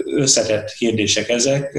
összetett 0.04 0.72
kérdések 0.72 1.28
ezek, 1.28 1.78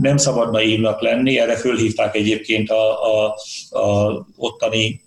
nem 0.00 0.16
szabad 0.16 0.50
naívnak 0.50 1.00
lenni, 1.00 1.38
erre 1.38 1.56
fölhívták 1.56 2.11
egyébként 2.14 2.70
a, 2.70 3.14
a, 3.14 3.34
a 3.78 4.26
ottani 4.36 5.00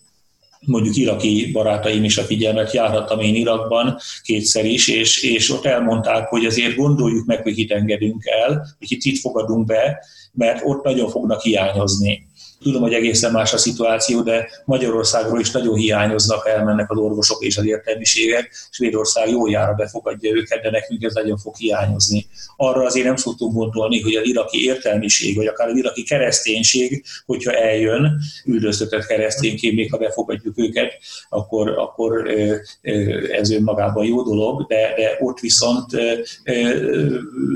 mondjuk 0.65 0.95
iraki 0.95 1.51
barátaim 1.51 2.03
is 2.03 2.17
a 2.17 2.23
figyelmet, 2.23 2.73
járhattam 2.73 3.19
én 3.19 3.35
Irakban 3.35 3.97
kétszer 4.23 4.65
is, 4.65 4.87
és, 4.87 5.23
és 5.23 5.49
ott 5.49 5.65
elmondták, 5.65 6.27
hogy 6.27 6.45
azért 6.45 6.75
gondoljuk 6.75 7.25
meg, 7.25 7.41
hogy 7.41 7.57
itt 7.57 7.71
engedünk 7.71 8.25
el, 8.25 8.75
hogy 8.79 8.91
itt, 8.91 9.03
itt 9.03 9.19
fogadunk 9.19 9.65
be, 9.65 10.05
mert 10.31 10.61
ott 10.63 10.83
nagyon 10.83 11.09
fognak 11.09 11.41
hiányozni. 11.41 12.27
Tudom, 12.61 12.81
hogy 12.81 12.93
egészen 12.93 13.31
más 13.31 13.53
a 13.53 13.57
szituáció, 13.57 14.21
de 14.21 14.49
Magyarországról 14.65 15.39
is 15.39 15.51
nagyon 15.51 15.75
hiányoznak, 15.75 16.47
elmennek 16.47 16.91
az 16.91 16.97
orvosok 16.97 17.43
és 17.43 17.57
az 17.57 17.65
értelmiségek. 17.65 18.67
Svédország 18.69 19.29
jó 19.29 19.47
jára 19.47 19.73
befogadja 19.73 20.31
őket, 20.31 20.61
de 20.61 20.69
nekünk 20.69 21.03
ez 21.03 21.13
nagyon 21.13 21.37
fog 21.37 21.55
hiányozni. 21.55 22.27
Arra 22.57 22.85
azért 22.85 23.05
nem 23.05 23.15
szoktunk 23.15 23.53
gondolni, 23.53 24.01
hogy 24.01 24.15
az 24.15 24.25
iraki 24.25 24.63
értelmiség, 24.63 25.35
vagy 25.35 25.45
akár 25.45 25.67
az 25.67 25.77
iraki 25.77 26.03
kereszténység, 26.03 27.03
hogyha 27.25 27.51
eljön, 27.51 28.19
üldöztetett 28.45 29.05
keresztényként, 29.05 29.75
még 29.75 29.91
ha 29.91 29.97
befogadjuk 29.97 30.57
őket, 30.57 30.93
akkor, 31.29 31.69
akkor 31.69 32.29
ez 33.31 33.51
önmagában 33.51 34.05
jó 34.05 34.23
dolog, 34.23 34.67
de, 34.67 34.93
de 34.95 35.17
ott 35.19 35.39
viszont 35.39 35.85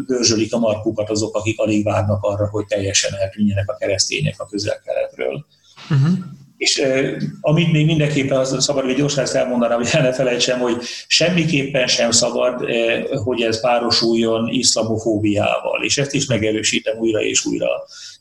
dörzsölik 0.07 0.53
a 0.53 0.57
markukat 0.57 1.09
azok, 1.09 1.35
akik 1.35 1.59
alig 1.59 1.83
várnak 1.83 2.23
arra, 2.23 2.49
hogy 2.49 2.65
teljesen 2.65 3.13
eltűnjenek 3.19 3.69
a 3.69 3.77
keresztények 3.77 4.35
a 4.37 4.45
közel 4.45 4.81
keletről. 4.89 5.45
Uh-huh. 5.89 6.17
És 6.57 6.81
amit 7.41 7.71
még 7.71 7.85
mindenképpen 7.85 8.37
az 8.37 8.63
szabad, 8.63 8.83
hogy 8.83 8.95
gyorsan 8.95 9.23
ezt 9.23 9.35
elmondanám, 9.35 9.77
hogy 9.77 9.89
el 9.91 10.01
ne 10.01 10.13
felejtsem, 10.13 10.59
hogy 10.59 10.81
semmiképpen 11.07 11.87
sem 11.87 12.11
szabad, 12.11 12.65
hogy 13.23 13.41
ez 13.41 13.61
párosuljon 13.61 14.47
iszlamofóbiával, 14.47 15.83
és 15.83 15.97
ezt 15.97 16.13
is 16.13 16.25
megerősítem 16.25 16.97
újra 16.97 17.21
és 17.21 17.45
újra. 17.45 17.67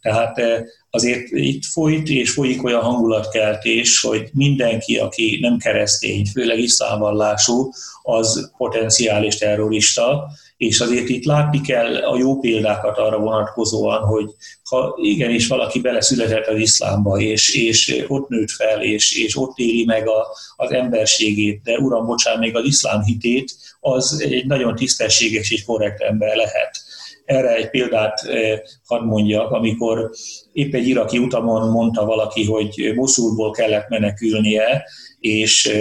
Tehát 0.00 0.38
eh, 0.38 0.62
azért 0.90 1.30
itt 1.30 1.64
folyt 1.64 2.08
és 2.08 2.30
folyik 2.30 2.64
olyan 2.64 2.80
hangulatkeltés, 2.80 4.00
hogy 4.00 4.28
mindenki, 4.32 4.96
aki 4.96 5.38
nem 5.40 5.58
keresztény, 5.58 6.26
főleg 6.32 6.58
iszlámvallású, 6.58 7.70
az 8.02 8.52
potenciális 8.56 9.36
terrorista, 9.36 10.30
és 10.56 10.80
azért 10.80 11.08
itt 11.08 11.24
látni 11.24 11.60
kell 11.60 11.96
a 11.96 12.18
jó 12.18 12.38
példákat 12.38 12.98
arra 12.98 13.18
vonatkozóan, 13.18 14.00
hogy 14.00 14.30
ha 14.62 14.98
igenis 15.02 15.46
valaki 15.46 15.80
beleszületett 15.80 16.46
az 16.46 16.58
iszlámba, 16.58 17.18
és, 17.18 17.54
és 17.54 18.04
ott 18.08 18.28
nőtt 18.28 18.50
fel, 18.50 18.82
és, 18.82 19.16
és 19.16 19.36
ott 19.36 19.58
éli 19.58 19.84
meg 19.84 20.08
a, 20.08 20.26
az 20.56 20.70
emberségét, 20.70 21.62
de 21.62 21.78
uram, 21.78 22.06
bocsánat, 22.06 22.40
még 22.40 22.56
az 22.56 22.64
iszlám 22.64 23.02
hitét, 23.02 23.54
az 23.80 24.20
egy 24.20 24.46
nagyon 24.46 24.74
tisztességes 24.74 25.50
és 25.50 25.64
korrekt 25.64 26.00
ember 26.00 26.36
lehet. 26.36 26.86
Erre 27.28 27.54
egy 27.54 27.70
példát 27.70 28.20
eh, 28.20 28.58
hadd 28.84 29.02
mondjak, 29.02 29.50
amikor 29.50 30.10
épp 30.52 30.74
egy 30.74 30.88
iraki 30.88 31.18
utamon 31.18 31.70
mondta 31.70 32.04
valaki, 32.04 32.44
hogy 32.44 32.92
Moszulból 32.94 33.50
kellett 33.50 33.88
menekülnie, 33.88 34.84
és 35.20 35.78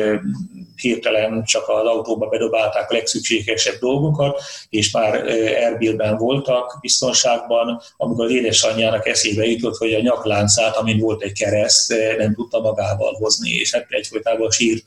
hirtelen 0.75 1.43
csak 1.43 1.69
az 1.69 1.85
autóba 1.85 2.27
bedobálták 2.27 2.91
a 2.91 2.93
legszükségesebb 2.93 3.79
dolgokat, 3.79 4.41
és 4.69 4.91
már 4.91 5.13
Erbilben 5.55 6.17
voltak 6.17 6.77
biztonságban, 6.81 7.81
amikor 7.97 8.25
az 8.25 8.31
édesanyjának 8.31 9.07
eszébe 9.07 9.45
jutott, 9.45 9.77
hogy 9.77 9.93
a 9.93 10.01
nyakláncát, 10.01 10.75
amin 10.75 10.99
volt 10.99 11.21
egy 11.21 11.31
kereszt, 11.31 11.93
nem 12.17 12.33
tudta 12.33 12.59
magával 12.59 13.13
hozni, 13.13 13.49
és 13.49 13.73
hát 13.73 13.85
egyfolytában 13.89 14.51
sírt 14.51 14.83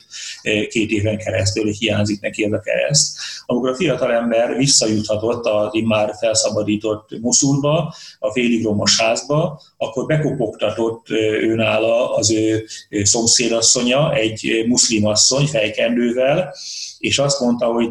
két 0.69 0.91
éven 0.91 1.17
keresztül, 1.17 1.63
hogy 1.63 1.77
hiányzik 1.77 2.21
neki 2.21 2.43
ez 2.43 2.51
a 2.51 2.59
kereszt. 2.59 3.17
Amikor 3.45 3.69
a 3.69 3.75
fiatalember 3.75 4.57
visszajuthatott 4.57 5.45
az 5.45 5.69
immár 5.71 6.13
felszabadított 6.19 7.09
Muszulba, 7.21 7.95
a 8.19 8.31
félig 8.31 8.63
romos 8.63 8.99
házba, 8.99 9.61
akkor 9.77 10.05
bekopogtatott 10.05 11.09
őnála 11.41 12.15
az 12.15 12.31
ő 12.31 12.65
szomszédasszonya, 12.89 14.13
egy 14.13 14.40
muszlim 14.67 15.05
asszony 15.05 15.47
fejkendővel, 15.47 16.55
és 16.97 17.19
azt 17.19 17.39
mondta, 17.39 17.65
hogy 17.65 17.89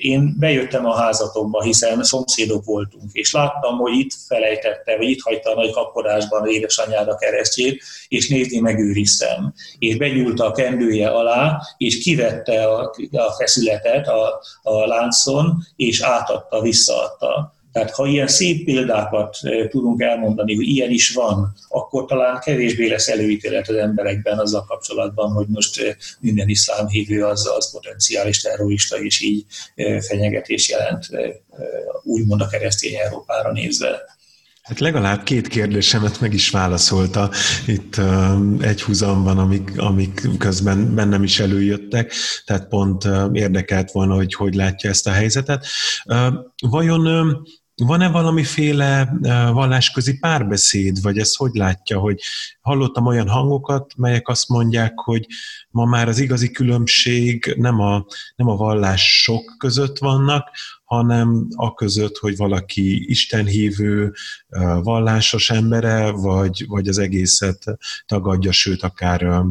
én 0.00 0.34
bejöttem 0.38 0.86
a 0.86 0.94
házatokba, 0.94 1.62
hiszen 1.62 2.02
szomszédok 2.02 2.64
voltunk, 2.64 3.10
és 3.12 3.32
láttam, 3.32 3.78
hogy 3.78 3.92
itt 3.92 4.10
felejtette, 4.26 4.96
vagy 4.96 5.08
itt 5.08 5.20
hagyta 5.20 5.50
a 5.50 5.54
nagy 5.54 5.70
kapkodásban 5.70 6.48
édesanyjára 6.48 7.16
keresztjét, 7.16 7.82
és 8.08 8.28
nézni 8.28 8.58
megőriztem. 8.58 9.54
És 9.78 9.96
begyúlt 9.96 10.40
a 10.40 10.52
kendője 10.52 11.08
alá, 11.08 11.60
és 11.76 11.98
kivette 11.98 12.66
a, 12.66 12.94
a 13.10 13.32
feszületet 13.38 14.08
a, 14.08 14.40
a 14.62 14.86
láncon, 14.86 15.66
és 15.76 16.00
átadta, 16.00 16.60
visszaadta. 16.60 17.54
Tehát 17.72 17.90
ha 17.90 18.06
ilyen 18.06 18.26
szép 18.26 18.64
példákat 18.64 19.38
tudunk 19.68 20.02
elmondani, 20.02 20.54
hogy 20.54 20.66
ilyen 20.66 20.90
is 20.90 21.10
van, 21.10 21.56
akkor 21.68 22.04
talán 22.04 22.40
kevésbé 22.40 22.88
lesz 22.88 23.08
előítélet 23.08 23.68
az 23.68 23.74
emberekben 23.76 24.38
azzal 24.38 24.64
kapcsolatban, 24.64 25.32
hogy 25.32 25.46
most 25.48 25.96
minden 26.20 26.48
iszlám 26.48 26.88
hívő 26.88 27.24
az, 27.24 27.50
az 27.56 27.72
potenciális 27.72 28.40
terrorista, 28.40 28.96
és 29.02 29.20
így 29.20 29.44
fenyegetés 30.08 30.68
jelent, 30.68 31.06
úgymond 32.02 32.40
a 32.40 32.48
keresztény 32.48 32.94
Európára 32.94 33.52
nézve. 33.52 34.00
Hát 34.62 34.80
legalább 34.80 35.22
két 35.22 35.48
kérdésemet 35.48 36.20
meg 36.20 36.32
is 36.32 36.50
válaszolta 36.50 37.30
itt 37.66 38.00
egy 38.60 38.82
húzamban, 38.82 39.38
amik, 39.38 39.72
amik 39.76 40.38
közben 40.38 40.94
bennem 40.94 41.22
is 41.22 41.40
előjöttek, 41.40 42.12
tehát 42.44 42.68
pont 42.68 43.08
érdekelt 43.32 43.90
volna, 43.90 44.14
hogy 44.14 44.34
hogy 44.34 44.54
látja 44.54 44.90
ezt 44.90 45.06
a 45.06 45.10
helyzetet. 45.10 45.66
Vajon 46.68 47.36
van-e 47.76 48.08
valamiféle 48.08 49.12
vallásközi 49.52 50.18
párbeszéd, 50.18 51.02
vagy 51.02 51.18
ezt 51.18 51.36
hogy 51.36 51.54
látja, 51.54 51.98
hogy 51.98 52.20
hallottam 52.60 53.06
olyan 53.06 53.28
hangokat, 53.28 53.92
melyek 53.96 54.28
azt 54.28 54.48
mondják, 54.48 54.92
hogy 54.98 55.26
ma 55.70 55.84
már 55.84 56.08
az 56.08 56.18
igazi 56.18 56.50
különbség 56.50 57.54
nem 57.58 57.80
a, 57.80 58.06
nem 58.36 58.48
a 58.48 58.56
vallások 58.56 59.54
között 59.58 59.98
vannak, 59.98 60.48
hanem 60.84 61.46
a 61.56 61.74
között, 61.74 62.16
hogy 62.16 62.36
valaki 62.36 63.10
istenhívő, 63.10 64.12
vallásos 64.82 65.50
embere, 65.50 66.10
vagy, 66.10 66.64
vagy 66.68 66.88
az 66.88 66.98
egészet 66.98 67.64
tagadja, 68.06 68.52
sőt, 68.52 68.82
akár 68.82 69.44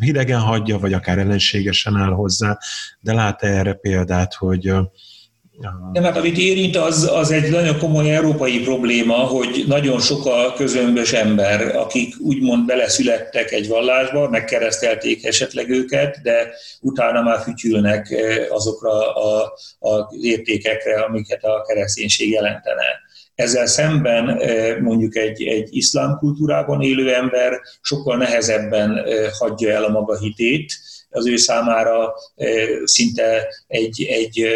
hidegen 0.00 0.40
hagyja, 0.40 0.78
vagy 0.78 0.92
akár 0.92 1.18
ellenségesen 1.18 1.96
áll 1.96 2.12
hozzá, 2.12 2.58
de 3.00 3.12
lát 3.12 3.42
-e 3.42 3.46
erre 3.46 3.72
példát, 3.72 4.34
hogy 4.34 4.72
nem, 5.92 6.02
hát 6.02 6.16
amit 6.16 6.38
érint, 6.38 6.76
az, 6.76 7.10
az 7.12 7.30
egy 7.30 7.50
nagyon 7.50 7.78
komoly 7.78 8.14
európai 8.14 8.60
probléma, 8.60 9.14
hogy 9.14 9.64
nagyon 9.66 10.00
sok 10.00 10.26
a 10.26 10.52
közömbös 10.56 11.12
ember, 11.12 11.76
akik 11.76 12.14
úgymond 12.20 12.66
beleszülettek 12.66 13.52
egy 13.52 13.68
vallásba, 13.68 14.28
megkeresztelték 14.28 15.24
esetleg 15.24 15.70
őket, 15.70 16.20
de 16.22 16.48
utána 16.80 17.22
már 17.22 17.40
fütyülnek 17.40 18.10
eh, 18.10 18.46
azokra 18.50 19.14
a, 19.14 19.52
az 19.78 20.04
értékekre, 20.20 21.00
amiket 21.00 21.44
a 21.44 21.62
kereszténység 21.62 22.30
jelentene. 22.30 22.84
Ezzel 23.34 23.66
szemben 23.66 24.28
eh, 24.28 24.76
mondjuk 24.78 25.16
egy, 25.16 25.42
egy 25.42 25.68
iszlám 25.70 26.16
kultúrában 26.18 26.82
élő 26.82 27.14
ember 27.14 27.60
sokkal 27.80 28.16
nehezebben 28.16 28.96
eh, 28.96 29.30
hagyja 29.38 29.70
el 29.70 29.84
a 29.84 29.90
maga 29.90 30.18
hitét, 30.18 30.72
az 31.10 31.26
ő 31.26 31.36
számára 31.36 32.14
szinte 32.84 33.48
egy, 33.66 34.02
egy 34.02 34.46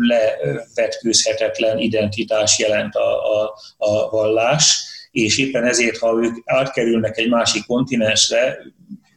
levetkőzhetetlen 0.00 1.78
identitás 1.78 2.58
jelent 2.58 2.94
a, 2.94 3.40
a, 3.42 3.54
a 3.76 4.10
vallás, 4.10 4.90
és 5.10 5.38
éppen 5.38 5.64
ezért, 5.64 5.98
ha 5.98 6.18
ők 6.22 6.36
átkerülnek 6.44 7.18
egy 7.18 7.28
másik 7.28 7.66
kontinensre, 7.66 8.58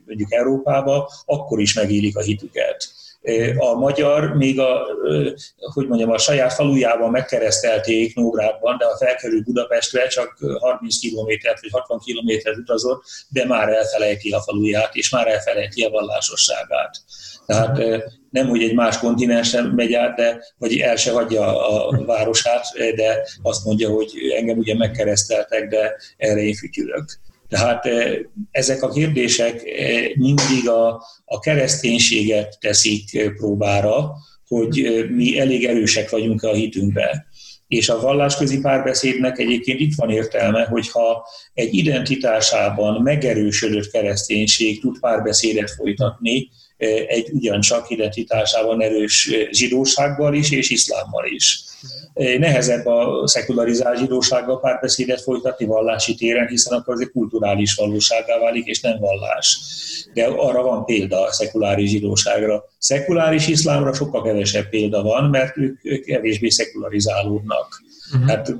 mondjuk 0.05 0.33
Európába, 0.33 1.11
akkor 1.25 1.59
is 1.59 1.73
megélik 1.73 2.17
a 2.17 2.21
hitüket. 2.21 2.93
A 3.57 3.73
magyar 3.73 4.33
még 4.35 4.59
a, 4.59 4.87
hogy 5.73 5.87
mondjam, 5.87 6.11
a 6.11 6.17
saját 6.17 6.53
falujában 6.53 7.11
megkeresztelték 7.11 8.15
Nógrádban, 8.15 8.77
de 8.77 8.85
a 8.85 8.97
felkerül 8.97 9.43
Budapestre 9.43 10.07
csak 10.07 10.37
30 10.59 10.99
kilométert 10.99 11.61
vagy 11.61 11.71
60 11.71 11.99
kilométert 11.99 12.57
utazott, 12.57 13.03
de 13.29 13.45
már 13.45 13.69
elfelejti 13.69 14.31
a 14.31 14.41
faluját, 14.41 14.95
és 14.95 15.09
már 15.09 15.27
elfelejti 15.27 15.83
a 15.83 15.89
vallásosságát. 15.89 16.97
Tehát 17.45 17.77
nem, 18.29 18.47
hogy 18.47 18.63
egy 18.63 18.73
más 18.73 18.99
kontinensen 18.99 19.65
megy 19.65 19.93
át, 19.93 20.15
de, 20.15 20.43
vagy 20.57 20.77
el 20.77 20.95
se 20.95 21.11
hagyja 21.11 21.67
a 21.67 22.03
városát, 22.05 22.65
de 22.95 23.27
azt 23.41 23.65
mondja, 23.65 23.89
hogy 23.89 24.11
engem 24.37 24.57
ugye 24.57 24.75
megkereszteltek, 24.75 25.67
de 25.67 25.95
erre 26.17 26.41
én 26.41 26.55
fütyülök. 26.55 27.05
Tehát 27.49 27.87
ezek 28.51 28.83
a 28.83 28.89
kérdések 28.89 29.63
mindig 30.15 30.69
a, 30.69 31.03
a 31.25 31.39
kereszténységet 31.39 32.57
teszik 32.59 33.33
próbára, 33.35 34.11
hogy 34.47 35.05
mi 35.09 35.39
elég 35.39 35.65
erősek 35.65 36.09
vagyunk 36.09 36.43
a 36.43 36.53
hitünkbe. 36.53 37.25
És 37.67 37.89
a 37.89 37.99
vallásközi 37.99 38.59
párbeszédnek 38.59 39.37
egyébként 39.37 39.79
itt 39.79 39.95
van 39.95 40.09
értelme, 40.09 40.65
hogyha 40.65 41.27
egy 41.53 41.73
identitásában 41.73 43.01
megerősödött 43.01 43.91
kereszténység 43.91 44.81
tud 44.81 44.99
párbeszédet 44.99 45.71
folytatni, 45.71 46.49
egy 47.07 47.29
ugyancsak 47.31 47.89
identitásában 47.89 48.81
erős 48.81 49.31
zsidósággal 49.51 50.33
is 50.33 50.51
és 50.51 50.69
iszlámmal 50.69 51.25
is. 51.25 51.63
Nehezebb 52.13 52.85
a 52.85 53.27
szekularizált 53.27 53.97
zsidósággal 53.97 54.59
párbeszédet 54.59 55.21
folytatni 55.21 55.65
vallási 55.65 56.15
téren, 56.15 56.47
hiszen 56.47 56.77
akkor 56.77 56.93
ez 56.93 56.99
egy 56.99 57.11
kulturális 57.11 57.75
valóságá 57.75 58.39
válik, 58.39 58.65
és 58.65 58.81
nem 58.81 58.99
vallás. 58.99 59.57
De 60.13 60.25
arra 60.25 60.61
van 60.61 60.85
példa 60.85 61.21
a 61.21 61.31
szekuláris 61.31 61.89
zsidóságra. 61.89 62.63
Szekuláris 62.77 63.47
iszlámra 63.47 63.93
sokkal 63.93 64.23
kevesebb 64.23 64.69
példa 64.69 65.01
van, 65.01 65.29
mert 65.29 65.57
ők, 65.57 65.85
ők 65.85 66.05
kevésbé 66.05 66.49
szekularizálódnak. 66.49 67.83
Uh-huh. 68.13 68.29
Hát 68.29 68.53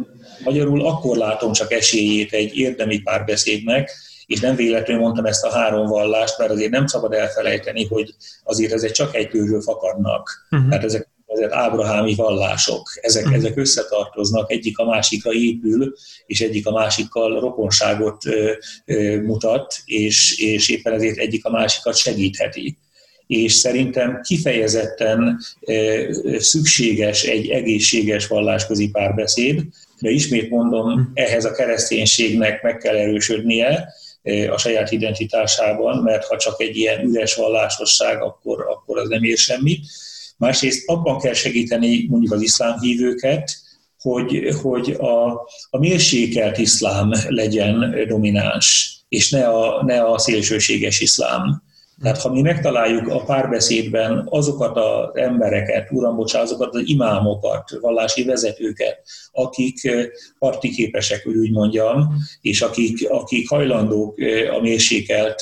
magyarul 0.43 0.86
akkor 0.86 1.17
látom 1.17 1.51
csak 1.51 1.71
esélyét 1.71 2.34
egy 2.34 2.58
érdemi 2.58 2.99
párbeszédnek, 2.99 3.91
és 4.26 4.40
nem 4.40 4.56
véletlenül 4.56 5.04
mondtam 5.04 5.26
ezt 5.26 5.44
a 5.44 5.52
három 5.52 5.88
vallást, 5.88 6.38
mert 6.38 6.52
azért 6.52 6.72
nem 6.72 6.88
szabad 6.88 7.14
elfelejteni, 7.14 7.86
hogy 7.86 8.16
azért 8.44 8.72
ezek 8.72 8.92
csak 8.92 9.16
egy 9.16 9.28
kőről 9.28 9.62
fakadnak. 9.62 10.48
Uh-huh. 10.52 10.70
Tehát 10.70 10.84
ezek 10.84 11.14
ezek 11.28 11.52
ábrahámi 11.52 12.16
vallások, 12.16 12.90
ezek, 13.02 13.24
uh-huh. 13.24 13.38
ezek 13.38 13.58
összetartoznak, 13.58 14.52
egyik 14.52 14.78
a 14.78 14.86
másikra 14.86 15.34
épül, 15.34 15.94
és 16.26 16.42
egyik 16.42 16.68
a 16.68 16.72
másikkal 16.72 17.40
rokonságot 17.40 18.26
ö, 18.26 18.52
ö, 18.86 19.22
mutat, 19.22 19.76
és, 19.86 20.38
és 20.38 20.70
éppen 20.70 20.94
ezért 20.94 21.18
egyik 21.18 21.46
a 21.46 21.50
másikat 21.50 21.96
segítheti 21.96 22.78
és 23.28 23.54
szerintem 23.54 24.22
kifejezetten 24.22 25.40
szükséges 26.38 27.24
egy 27.24 27.50
egészséges 27.50 28.28
vallásközi 28.28 28.90
párbeszéd, 28.90 29.64
de 30.00 30.10
ismét 30.10 30.50
mondom, 30.50 31.12
ehhez 31.14 31.46
a 31.46 31.52
kereszténységnek 31.52 32.62
meg 32.62 32.78
kell 32.78 32.96
erősödnie, 32.96 33.94
a 34.52 34.58
saját 34.58 34.92
identitásában, 34.92 35.98
mert 35.98 36.26
ha 36.26 36.38
csak 36.38 36.62
egy 36.62 36.78
ilyen 36.78 37.06
üres 37.06 37.36
vallásosság, 37.36 38.22
akkor, 38.22 38.66
akkor 38.70 38.98
az 38.98 39.10
nem 39.10 39.24
ér 39.24 39.38
semmit. 39.38 39.86
Másrészt 40.38 40.90
abban 40.90 41.20
kell 41.20 41.34
segíteni 41.34 42.06
mondjuk 42.10 42.34
az 42.34 42.42
iszlám 42.42 42.80
hívőket, 42.80 43.58
hogy, 44.00 44.56
hogy 44.62 44.92
a, 44.92 45.32
a 45.70 45.78
mérsékelt 45.78 46.58
iszlám 46.58 47.12
legyen 47.28 48.06
domináns, 48.08 48.98
és 49.10 49.30
ne 49.30 49.48
a, 49.48 49.84
ne 49.84 50.04
a 50.04 50.18
szélsőséges 50.18 51.00
iszlám. 51.00 51.64
Tehát 52.01 52.21
ha 52.21 52.31
mi 52.31 52.41
megtaláljuk 52.41 53.08
a 53.08 53.23
párbeszédben 53.23 54.27
azokat 54.29 54.77
az 54.77 55.10
embereket, 55.13 55.91
uram, 55.91 56.15
bocsánat, 56.15 56.47
azokat 56.47 56.75
az 56.75 56.81
imámokat, 56.86 57.69
vallási 57.81 58.23
vezetőket, 58.23 59.01
akik 59.31 59.89
partiképesek, 60.39 61.27
úgy 61.27 61.51
mondjam, 61.51 62.15
és 62.41 62.62
akik, 62.62 63.10
akik 63.10 63.49
hajlandók 63.49 64.17
a 64.58 64.62
mérsékelt 64.62 65.41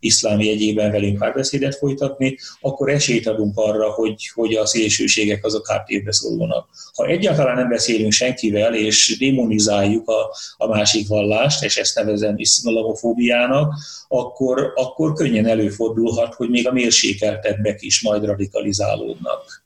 iszlám 0.00 0.40
jegyében 0.40 0.90
velünk 0.90 1.18
párbeszédet 1.18 1.74
folytatni, 1.74 2.38
akkor 2.60 2.88
esélyt 2.88 3.26
adunk 3.26 3.56
arra, 3.56 3.90
hogy, 3.90 4.30
hogy 4.34 4.54
a 4.54 4.66
szélsőségek 4.66 5.44
azok 5.44 5.68
háttérbe 5.68 6.12
szólónak. 6.12 6.68
Ha 6.94 7.06
egyáltalán 7.06 7.56
nem 7.56 7.68
beszélünk 7.68 8.12
senkivel, 8.12 8.74
és 8.74 9.16
demonizáljuk 9.18 10.08
a, 10.08 10.34
a 10.56 10.66
másik 10.66 11.08
vallást, 11.08 11.64
és 11.64 11.76
ezt 11.76 11.94
nevezem 11.94 12.34
iszlamofóbiának, 12.36 13.74
akkor, 14.08 14.72
akkor 14.74 15.12
könnyen 15.12 15.46
előfordulhat, 15.88 16.34
hogy 16.34 16.48
még 16.48 16.68
a 16.68 16.72
mérsékeltebbek 16.72 17.82
is 17.82 18.02
majd 18.02 18.24
radikalizálódnak. 18.24 19.64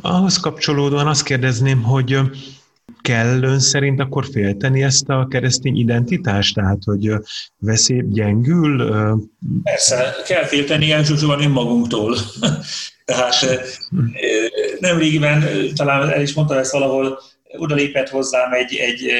Ahhoz 0.00 0.36
kapcsolódóan 0.36 1.06
azt 1.06 1.24
kérdezném, 1.24 1.82
hogy 1.82 2.18
kell 3.02 3.42
ön 3.42 3.60
szerint 3.60 4.00
akkor 4.00 4.26
félteni 4.32 4.82
ezt 4.82 5.08
a 5.08 5.26
keresztény 5.30 5.76
identitást? 5.76 6.54
Tehát, 6.54 6.78
hogy 6.84 7.12
veszély 7.58 8.02
gyengül? 8.06 8.92
Persze, 9.62 10.14
kell 10.26 10.44
félteni 10.44 10.92
elsősorban 10.92 11.42
önmagunktól. 11.42 12.16
Tehát 13.04 13.46
nem 14.78 14.98
régiben, 14.98 15.44
talán 15.74 16.10
el 16.10 16.22
is 16.22 16.34
mondtam 16.34 16.58
ezt 16.58 16.72
valahol, 16.72 17.18
odalépett 17.56 18.08
hozzám 18.08 18.52
egy, 18.52 18.74
egy 18.74 19.10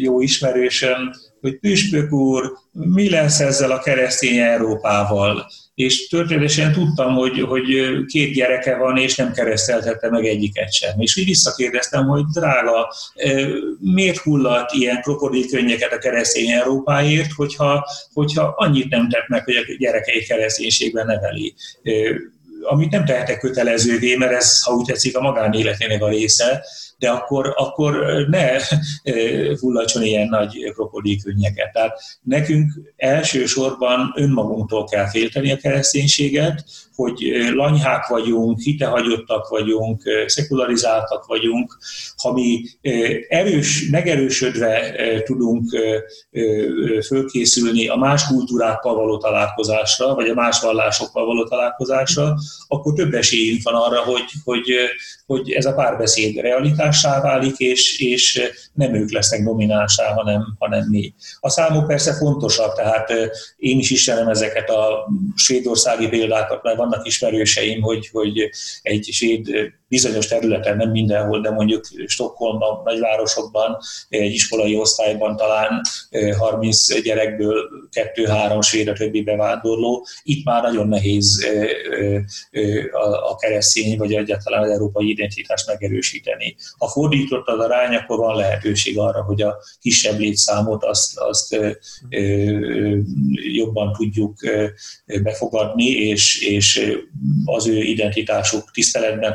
jó 0.00 0.20
ismerősöm, 0.20 1.12
hogy 1.42 1.58
püspök 1.58 2.12
úr, 2.12 2.52
mi 2.72 3.10
lesz 3.10 3.40
ezzel 3.40 3.70
a 3.70 3.78
keresztény 3.78 4.38
Európával? 4.38 5.46
És 5.74 6.08
történetesen 6.08 6.72
tudtam, 6.72 7.14
hogy, 7.14 7.40
hogy 7.40 7.64
két 8.06 8.32
gyereke 8.32 8.76
van, 8.76 8.96
és 8.96 9.16
nem 9.16 9.32
kereszteltette 9.32 10.10
meg 10.10 10.24
egyiket 10.24 10.72
sem. 10.72 11.00
És 11.00 11.16
így 11.16 11.24
visszakérdeztem, 11.24 12.06
hogy 12.06 12.22
drága, 12.32 12.94
miért 13.78 14.18
hullat 14.18 14.72
ilyen 14.72 15.00
krokodilkönnyeket 15.02 15.92
a 15.92 15.98
keresztény 15.98 16.50
Európáért, 16.50 17.32
hogyha, 17.32 17.86
hogyha 18.12 18.54
annyit 18.56 18.88
nem 18.88 19.08
tett 19.08 19.28
meg, 19.28 19.44
hogy 19.44 19.56
a 19.56 19.76
gyerekeit 19.78 20.26
kereszténységben 20.26 21.06
neveli 21.06 21.54
amit 22.64 22.90
nem 22.90 23.04
tehetek 23.04 23.38
kötelezővé, 23.38 24.16
mert 24.16 24.32
ez, 24.32 24.62
ha 24.62 24.74
úgy 24.74 24.86
tetszik, 24.86 25.16
a 25.16 25.20
magánéletének 25.20 26.02
a 26.02 26.08
része, 26.08 26.64
de 27.02 27.10
akkor, 27.10 27.54
akkor 27.56 28.06
ne 28.28 28.46
hullatson 29.60 30.02
ilyen 30.02 30.28
nagy 30.28 30.72
krokodilkönnyeket. 30.72 31.72
Tehát 31.72 31.98
nekünk 32.22 32.72
elsősorban 32.96 34.12
önmagunktól 34.16 34.84
kell 34.84 35.08
félteni 35.08 35.52
a 35.52 35.56
kereszténységet, 35.56 36.64
hogy 36.94 37.32
lanyhák 37.54 38.06
vagyunk, 38.06 38.60
hitehagyottak 38.60 39.48
vagyunk, 39.48 40.02
szekularizáltak 40.26 41.26
vagyunk, 41.26 41.78
ha 42.16 42.32
mi 42.32 42.62
erős, 43.28 43.88
megerősödve 43.90 44.94
tudunk 45.24 45.64
fölkészülni 47.06 47.88
a 47.88 47.96
más 47.96 48.26
kultúrákkal 48.26 48.94
való 48.94 49.18
találkozásra, 49.18 50.14
vagy 50.14 50.28
a 50.28 50.34
más 50.34 50.60
vallásokkal 50.60 51.26
való 51.26 51.44
találkozásra, 51.44 52.34
akkor 52.68 52.92
több 52.92 53.14
esélyünk 53.14 53.62
van 53.62 53.74
arra, 53.74 54.00
hogy, 54.00 54.24
hogy, 54.44 54.64
hogy 55.26 55.50
ez 55.50 55.64
a 55.64 55.74
párbeszéd 55.74 56.36
realitássá 56.36 57.20
válik, 57.20 57.56
és, 57.58 57.98
és 57.98 58.40
nem 58.72 58.94
ők 58.94 59.12
lesznek 59.12 59.42
dominánsá, 59.44 60.12
hanem, 60.12 60.56
hanem 60.58 60.86
mi. 60.88 61.14
A 61.40 61.48
számok 61.48 61.86
persze 61.86 62.14
fontosak, 62.14 62.74
tehát 62.76 63.12
én 63.56 63.78
is 63.78 63.90
ismerem 63.90 64.28
ezeket 64.28 64.70
a 64.70 65.08
svédországi 65.34 66.08
példákat, 66.08 66.62
mert 66.62 66.76
vannak 66.88 67.06
ismerőseim, 67.06 67.80
hogy, 67.80 68.08
hogy 68.08 68.50
egy 68.82 69.08
svéd 69.12 69.72
bizonyos 69.92 70.26
területen, 70.26 70.76
nem 70.76 70.90
mindenhol, 70.90 71.40
de 71.40 71.50
mondjuk 71.50 71.84
Stockholmban, 72.06 72.80
nagyvárosokban, 72.84 73.76
egy 74.08 74.32
iskolai 74.32 74.76
osztályban 74.76 75.36
talán 75.36 75.80
30 76.38 77.02
gyerekből 77.02 77.68
2-3 78.14 78.62
svéd, 78.62 78.88
a 78.88 78.92
többi 78.92 79.22
bevándorló. 79.22 80.06
Itt 80.22 80.44
már 80.44 80.62
nagyon 80.62 80.88
nehéz 80.88 81.46
a 83.30 83.36
keresztény, 83.36 83.98
vagy 83.98 84.14
egyáltalán 84.14 84.62
az 84.62 84.70
európai 84.70 85.08
identitást 85.08 85.66
megerősíteni. 85.66 86.56
Ha 86.78 86.88
fordított 86.88 87.46
az 87.46 87.58
arány, 87.58 87.94
akkor 87.94 88.18
van 88.18 88.36
lehetőség 88.36 88.98
arra, 88.98 89.22
hogy 89.22 89.42
a 89.42 89.56
kisebb 89.80 90.18
létszámot 90.18 90.84
azt, 90.84 91.18
azt 91.18 91.56
jobban 93.54 93.92
tudjuk 93.92 94.34
befogadni, 95.22 95.84
és, 95.84 96.40
és 96.40 96.96
az 97.44 97.66
ő 97.66 97.76
identitásuk 97.76 98.70
tiszteletben 98.70 99.34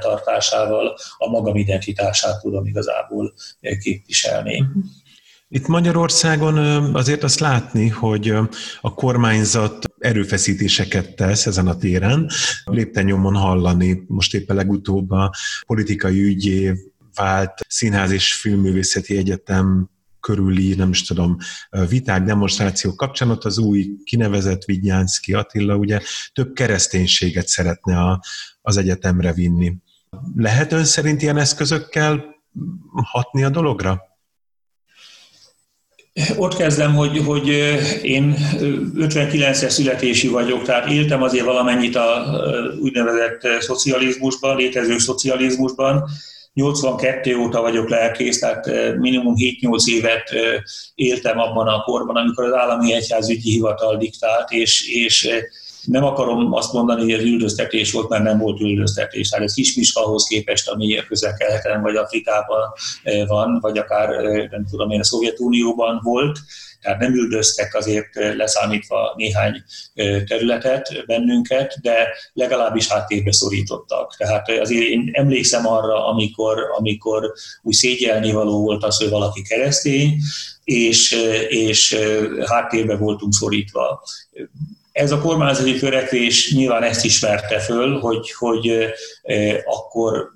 tartásával 0.49 0.97
a 1.17 1.29
magam 1.29 1.55
identitását 1.55 2.41
tudom 2.41 2.65
igazából 2.65 3.33
képviselni. 3.79 4.65
Itt 5.49 5.67
Magyarországon 5.67 6.57
azért 6.95 7.23
azt 7.23 7.39
látni, 7.39 7.87
hogy 7.87 8.33
a 8.81 8.93
kormányzat 8.93 9.85
erőfeszítéseket 9.99 11.15
tesz 11.15 11.45
ezen 11.45 11.67
a 11.67 11.77
téren. 11.77 12.29
Lépten 12.65 13.05
nyomon 13.05 13.35
hallani, 13.35 14.03
most 14.07 14.33
éppen 14.33 14.55
legutóbb 14.55 15.11
a 15.11 15.33
politikai 15.65 16.23
ügyé 16.23 16.73
vált 17.15 17.53
Színház 17.67 18.11
és 18.11 18.33
Filmművészeti 18.33 19.17
Egyetem 19.17 19.89
körüli, 20.19 20.75
nem 20.75 20.89
is 20.89 21.03
tudom, 21.03 21.37
viták, 21.89 22.23
demonstrációk 22.23 22.95
kapcsán 22.95 23.29
ott 23.29 23.43
az 23.43 23.57
új 23.57 23.87
kinevezett 24.03 24.63
Vigyánszki 24.63 25.33
Attila 25.33 25.75
ugye 25.75 25.99
több 26.33 26.53
kereszténységet 26.53 27.47
szeretne 27.47 27.99
a, 27.99 28.21
az 28.61 28.77
egyetemre 28.77 29.33
vinni. 29.33 29.73
Lehet 30.35 30.71
ön 30.71 30.85
szerint 30.85 31.21
ilyen 31.21 31.37
eszközökkel 31.37 32.25
hatni 33.11 33.43
a 33.43 33.49
dologra? 33.49 34.05
Ott 36.37 36.55
kezdem, 36.55 36.95
hogy, 36.95 37.17
hogy 37.25 37.47
én 38.01 38.35
59-es 38.95 39.69
születési 39.69 40.27
vagyok, 40.27 40.63
tehát 40.63 40.89
éltem 40.89 41.21
azért 41.21 41.45
valamennyit 41.45 41.95
a 41.95 42.25
úgynevezett 42.81 43.41
szocializmusban, 43.59 44.57
létező 44.57 44.97
szocializmusban, 44.97 46.09
82 46.53 47.35
óta 47.35 47.61
vagyok 47.61 47.89
lelkész, 47.89 48.39
tehát 48.39 48.65
minimum 48.97 49.33
7-8 49.37 49.87
évet 49.87 50.31
éltem 50.95 51.39
abban 51.39 51.67
a 51.67 51.81
korban, 51.81 52.15
amikor 52.15 52.45
az 52.45 52.53
állami 52.53 52.93
egyházügyi 52.93 53.51
hivatal 53.51 53.97
diktált, 53.97 54.51
és, 54.51 54.87
és 54.89 55.29
nem 55.87 56.03
akarom 56.03 56.53
azt 56.53 56.73
mondani, 56.73 57.01
hogy 57.01 57.11
ez 57.11 57.23
üldöztetés 57.23 57.91
volt, 57.91 58.09
mert 58.09 58.23
nem 58.23 58.37
volt 58.37 58.59
üldöztetés. 58.59 59.29
Tehát 59.29 59.45
ez 59.45 59.53
kis 59.53 59.93
ahhoz 59.93 60.27
képest, 60.27 60.69
ami 60.69 60.95
közel-keleten 61.07 61.81
vagy 61.81 61.95
Afrikában 61.95 62.73
van, 63.27 63.57
vagy 63.61 63.77
akár 63.77 64.09
nem 64.49 64.65
tudom 64.69 64.89
én, 64.91 64.99
a 64.99 65.03
Szovjetunióban 65.03 65.99
volt 66.03 66.39
tehát 66.81 66.99
nem 66.99 67.13
üldöztek 67.13 67.75
azért 67.75 68.15
leszámítva 68.35 69.13
néhány 69.15 69.63
területet 70.27 71.03
bennünket, 71.05 71.77
de 71.81 72.07
legalábbis 72.33 72.87
háttérbe 72.87 73.31
szorítottak. 73.31 74.15
Tehát 74.17 74.49
azért 74.49 74.85
én 74.85 75.09
emlékszem 75.11 75.67
arra, 75.67 76.07
amikor, 76.07 76.57
amikor 76.77 77.33
úgy 77.61 77.73
szégyelni 77.73 78.31
való 78.31 78.61
volt 78.61 78.83
az, 78.83 78.97
hogy 78.97 79.09
valaki 79.09 79.41
keresztény, 79.41 80.17
és, 80.63 81.11
és 81.47 81.97
háttérbe 82.45 82.95
voltunk 82.95 83.33
szorítva. 83.33 84.03
Ez 84.97 85.11
a 85.11 85.19
kormányzati 85.19 85.79
törekvés 85.79 86.53
nyilván 86.53 86.83
ezt 86.83 87.05
ismerte 87.05 87.59
föl, 87.59 87.99
hogy, 87.99 88.31
hogy 88.31 88.71
akkor 89.65 90.31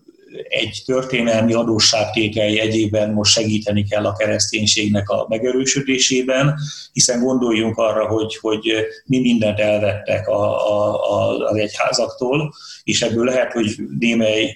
egy 0.50 0.82
történelmi 0.86 1.54
adósságtétel 1.54 2.50
jegyében 2.50 3.10
most 3.10 3.32
segíteni 3.32 3.88
kell 3.88 4.06
a 4.06 4.14
kereszténységnek 4.16 5.10
a 5.10 5.26
megerősödésében, 5.30 6.60
hiszen 6.94 7.20
gondoljunk 7.20 7.78
arra, 7.78 8.08
hogy, 8.08 8.38
hogy 8.38 8.74
mi 9.06 9.20
mindent 9.20 9.60
elvettek 9.60 10.28
a, 10.28 10.72
a, 10.72 11.10
a, 11.12 11.38
az 11.38 11.58
egyházaktól, 11.58 12.54
és 12.84 13.02
ebből 13.02 13.26
lehet, 13.26 13.52
hogy 13.52 13.76
némely 14.00 14.56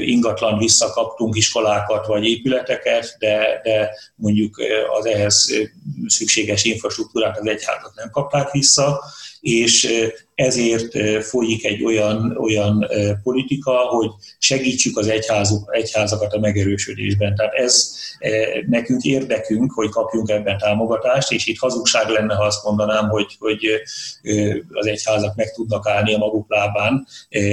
ingatlan 0.00 0.58
visszakaptunk, 0.58 1.36
iskolákat 1.36 2.06
vagy 2.06 2.24
épületeket, 2.24 3.16
de, 3.18 3.60
de 3.62 3.90
mondjuk 4.14 4.56
az 4.98 5.06
ehhez 5.06 5.52
szükséges 6.06 6.64
infrastruktúrát 6.64 7.38
az 7.38 7.46
egyházak 7.46 7.92
nem 7.94 8.10
kapták 8.10 8.50
vissza, 8.50 9.00
és 9.46 9.88
ezért 10.34 11.22
folyik 11.24 11.64
egy 11.64 11.84
olyan, 11.84 12.36
olyan 12.40 12.86
politika, 13.22 13.72
hogy 13.72 14.10
segítsük 14.38 14.98
az 14.98 15.08
egyházuk, 15.08 15.68
egyházakat 15.72 16.32
a 16.32 16.38
megerősödésben. 16.38 17.34
Tehát 17.34 17.52
ez 17.52 17.94
nekünk 18.66 19.02
érdekünk, 19.02 19.72
hogy 19.72 19.88
kapjunk 19.88 20.28
ebben 20.28 20.58
támogatást, 20.58 21.32
és 21.32 21.46
itt 21.46 21.58
hazugság 21.58 22.08
lenne, 22.08 22.34
ha 22.34 22.44
azt 22.44 22.64
mondanám, 22.64 23.08
hogy, 23.08 23.36
hogy 23.38 23.66
az 24.70 24.86
egyházak 24.86 25.34
meg 25.36 25.52
tudnak 25.52 25.88
állni 25.88 26.14
a 26.14 26.18
maguk 26.18 26.46
lábán. 26.48 27.06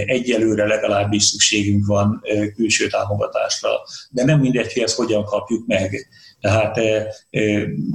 Egyelőre 0.06 0.66
legalábbis 0.66 1.24
szükségünk 1.24 1.86
van 1.86 2.22
külső 2.56 2.88
támogatásra. 2.88 3.70
De 4.10 4.24
nem 4.24 4.40
mindegy, 4.40 4.74
hogy 4.74 4.84
ezt 4.84 4.96
hogyan 4.96 5.24
kapjuk 5.24 5.68
meg. 5.68 6.08
Tehát 6.44 6.80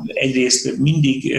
egyrészt 0.06 0.76
mindig 0.78 1.38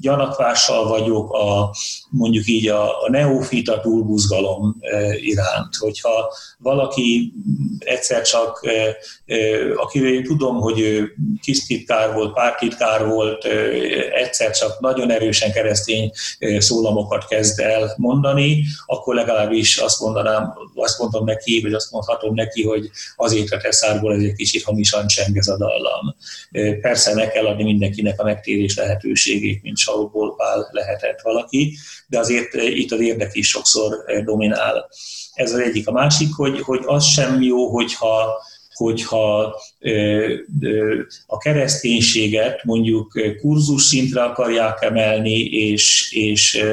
gyanakvással 0.00 0.88
vagyok 0.88 1.32
a, 1.32 1.74
mondjuk 2.10 2.46
így 2.46 2.68
a, 2.68 3.02
a 3.02 3.10
neofita 3.10 3.80
túlbuzgalom 3.80 4.76
iránt. 5.20 5.74
Hogyha 5.78 6.32
valaki 6.58 7.32
egyszer 7.78 8.22
csak, 8.22 8.60
akiről 9.76 10.12
én 10.12 10.24
tudom, 10.24 10.56
hogy 10.56 10.80
ő 10.80 11.12
tisztitkár 11.42 12.14
volt, 12.14 12.32
pártitkár 12.34 13.06
volt, 13.06 13.44
egyszer 14.14 14.50
csak 14.50 14.80
nagyon 14.80 15.10
erősen 15.10 15.52
keresztény 15.52 16.10
szólamokat 16.58 17.26
kezd 17.26 17.60
el 17.60 17.94
mondani, 17.96 18.64
akkor 18.86 19.14
legalábbis 19.14 19.76
azt 19.76 20.00
mondanám, 20.00 20.54
azt 20.74 20.98
mondom 20.98 21.24
neki, 21.24 21.60
vagy 21.62 21.72
azt 21.72 21.90
mondhatom 21.90 22.34
neki, 22.34 22.62
hogy 22.62 22.90
azért 23.16 23.52
a 23.52 23.56
teszárból 23.58 24.14
ez 24.14 24.22
egy 24.22 24.34
kicsit 24.34 24.62
hamisan 24.62 25.06
cseng 25.06 25.36
ez 25.36 25.48
a 25.48 25.56
dallam. 25.70 26.16
Persze 26.80 27.14
meg 27.14 27.30
kell 27.30 27.46
adni 27.46 27.62
mindenkinek 27.62 28.20
a 28.20 28.24
megtérés 28.24 28.76
lehetőségét, 28.76 29.62
mint 29.62 29.78
Saul 29.78 30.34
Pál 30.36 30.68
lehetett 30.70 31.20
valaki, 31.22 31.76
de 32.06 32.18
azért 32.18 32.54
itt 32.54 32.92
az 32.92 33.00
érdek 33.00 33.34
is 33.34 33.48
sokszor 33.48 34.04
dominál. 34.24 34.88
Ez 35.34 35.52
az 35.52 35.58
egyik. 35.58 35.88
A 35.88 35.92
másik, 35.92 36.34
hogy, 36.34 36.60
hogy 36.60 36.80
az 36.86 37.04
sem 37.04 37.42
jó, 37.42 37.68
hogyha 37.68 38.42
hogyha 38.74 39.54
a 41.26 41.38
kereszténységet 41.38 42.64
mondjuk 42.64 43.12
kurzus 43.40 43.82
szintre 43.82 44.22
akarják 44.22 44.82
emelni, 44.82 45.38
és, 45.40 46.12
és 46.12 46.64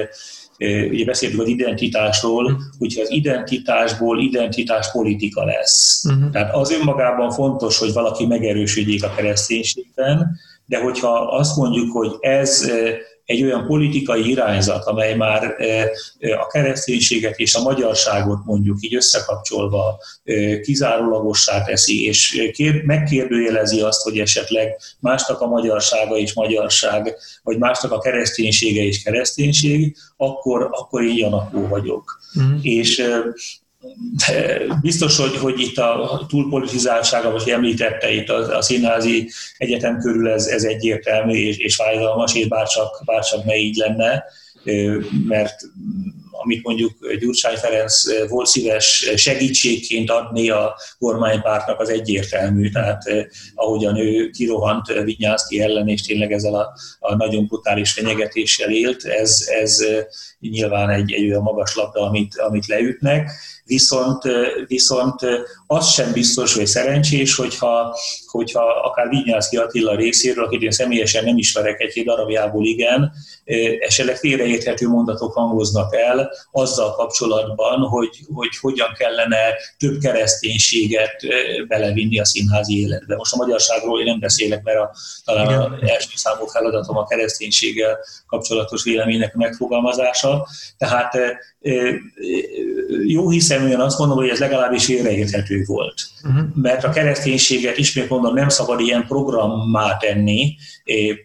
ugye 0.91 1.05
beszéltünk 1.05 1.41
az 1.41 1.47
identitásról, 1.47 2.61
hogyha 2.77 3.01
az 3.01 3.11
identitásból 3.11 4.19
identitás 4.19 4.91
politika 4.91 5.45
lesz. 5.45 6.03
Uh-huh. 6.05 6.31
Tehát 6.31 6.55
az 6.55 6.71
önmagában 6.71 7.31
fontos, 7.31 7.77
hogy 7.77 7.93
valaki 7.93 8.25
megerősödjék 8.25 9.03
a 9.03 9.13
kereszténységben, 9.15 10.39
de 10.65 10.81
hogyha 10.81 11.11
azt 11.11 11.57
mondjuk, 11.57 11.91
hogy 11.91 12.11
ez 12.19 12.71
egy 13.27 13.43
olyan 13.43 13.65
politikai 13.65 14.29
irányzat, 14.29 14.85
amely 14.85 15.15
már 15.15 15.55
a 16.39 16.47
kereszténységet 16.47 17.37
és 17.37 17.55
a 17.55 17.61
magyarságot 17.61 18.45
mondjuk 18.45 18.77
így 18.79 18.95
összekapcsolva 18.95 19.99
kizárólagossá 20.61 21.63
teszi, 21.63 22.05
és 22.05 22.51
megkérdőjelezi 22.85 23.81
azt, 23.81 24.01
hogy 24.01 24.19
esetleg 24.19 24.77
másnak 24.99 25.41
a 25.41 25.47
magyarsága 25.47 26.17
és 26.17 26.33
magyarság, 26.33 27.15
vagy 27.43 27.57
másnak 27.57 27.91
a 27.91 27.99
kereszténysége 27.99 28.81
és 28.81 29.03
kereszténység, 29.03 29.95
akkor, 30.17 30.69
akkor 30.71 31.03
én 31.03 31.15
gyanakó 31.15 31.67
vagyok. 31.67 32.19
Mm. 32.39 32.57
És 32.61 33.03
biztos, 34.81 35.17
hogy, 35.17 35.37
hogy 35.37 35.59
itt 35.59 35.77
a 35.77 36.25
túlpolitizáltsága, 36.29 37.31
vagy 37.31 37.49
említette 37.49 38.11
itt 38.11 38.29
a, 38.29 38.57
a 38.57 38.61
színházi 38.61 39.29
egyetem 39.57 39.99
körül 39.99 40.29
ez, 40.29 40.45
ez 40.45 40.63
egyértelmű 40.63 41.33
és, 41.33 41.57
és 41.57 41.75
fájdalmas, 41.75 42.35
és 42.35 42.47
bárcsak, 42.47 43.01
bárcsak 43.05 43.43
ne 43.43 43.55
így 43.55 43.75
lenne, 43.75 44.23
mert 45.27 45.55
amit 46.31 46.63
mondjuk 46.63 47.13
Gyurcsány 47.19 47.55
Ferenc 47.55 48.27
volt 48.29 48.47
szíves 48.47 49.11
segítségként 49.15 50.09
adni 50.09 50.49
a 50.49 50.75
kormánypártnak, 50.99 51.79
az 51.79 51.89
egyértelmű. 51.89 52.69
Tehát 52.69 53.03
ahogyan 53.55 53.97
ő 53.97 54.29
kirohant 54.29 54.87
Vinyánszki 54.87 55.61
ellen, 55.61 55.87
és 55.87 56.01
tényleg 56.01 56.31
ezzel 56.31 56.53
a, 56.53 56.73
a 56.99 57.15
nagyon 57.15 57.45
brutális 57.45 57.91
fenyegetéssel 57.91 58.71
élt, 58.71 59.05
ez, 59.05 59.47
ez 59.61 59.85
nyilván 60.39 60.89
egy, 60.89 61.13
egy 61.13 61.27
olyan 61.29 61.41
magas 61.41 61.75
labda, 61.75 62.01
amit, 62.01 62.37
amit 62.37 62.67
leütnek 62.67 63.31
viszont, 63.67 64.21
viszont 64.67 65.19
az 65.67 65.89
sem 65.89 66.11
biztos, 66.11 66.55
hogy 66.55 66.67
szerencsés, 66.67 67.35
hogyha, 67.35 67.97
hogyha 68.25 68.63
akár 68.83 69.09
Vinyászki 69.09 69.57
Attila 69.57 69.95
részéről, 69.95 70.45
akit 70.45 70.61
én 70.61 70.71
személyesen 70.71 71.23
nem 71.23 71.37
ismerek 71.37 71.79
egy 71.79 72.03
darabjából 72.03 72.65
igen, 72.65 73.11
esetleg 73.79 74.15
félreérthető 74.15 74.87
mondatok 74.87 75.33
hangoznak 75.33 75.95
el 75.95 76.31
azzal 76.51 76.95
kapcsolatban, 76.95 77.79
hogy, 77.79 78.19
hogy 78.33 78.57
hogyan 78.61 78.93
kellene 78.97 79.39
több 79.77 79.99
kereszténységet 79.99 81.15
belevinni 81.67 82.19
a 82.19 82.25
színházi 82.25 82.79
életbe. 82.79 83.15
Most 83.15 83.33
a 83.33 83.37
magyarságról 83.37 83.99
én 83.99 84.05
nem 84.05 84.19
beszélek, 84.19 84.63
mert 84.63 84.77
a, 84.77 84.91
talán 85.25 85.45
Igen. 85.45 85.59
az 85.59 85.89
első 85.89 86.09
számú 86.15 86.45
feladatom 86.45 86.97
a 86.97 87.05
kereszténységgel 87.05 87.97
kapcsolatos 88.27 88.83
véleménynek 88.83 89.33
megfogalmazása. 89.33 90.47
Tehát 90.77 91.17
jó 93.05 93.31
hiszeműen 93.57 93.85
azt 93.85 93.99
mondom, 93.99 94.17
hogy 94.17 94.29
ez 94.29 94.39
legalábbis 94.39 94.85
félreérthető 94.85 95.63
volt. 95.65 95.93
Uh-huh. 96.23 96.47
Mert 96.55 96.83
a 96.83 96.89
kereszténységet 96.89 97.77
ismét 97.77 98.09
mondom, 98.09 98.33
nem 98.33 98.49
szabad 98.49 98.79
ilyen 98.79 99.07
programmá 99.07 99.97
tenni, 99.97 100.55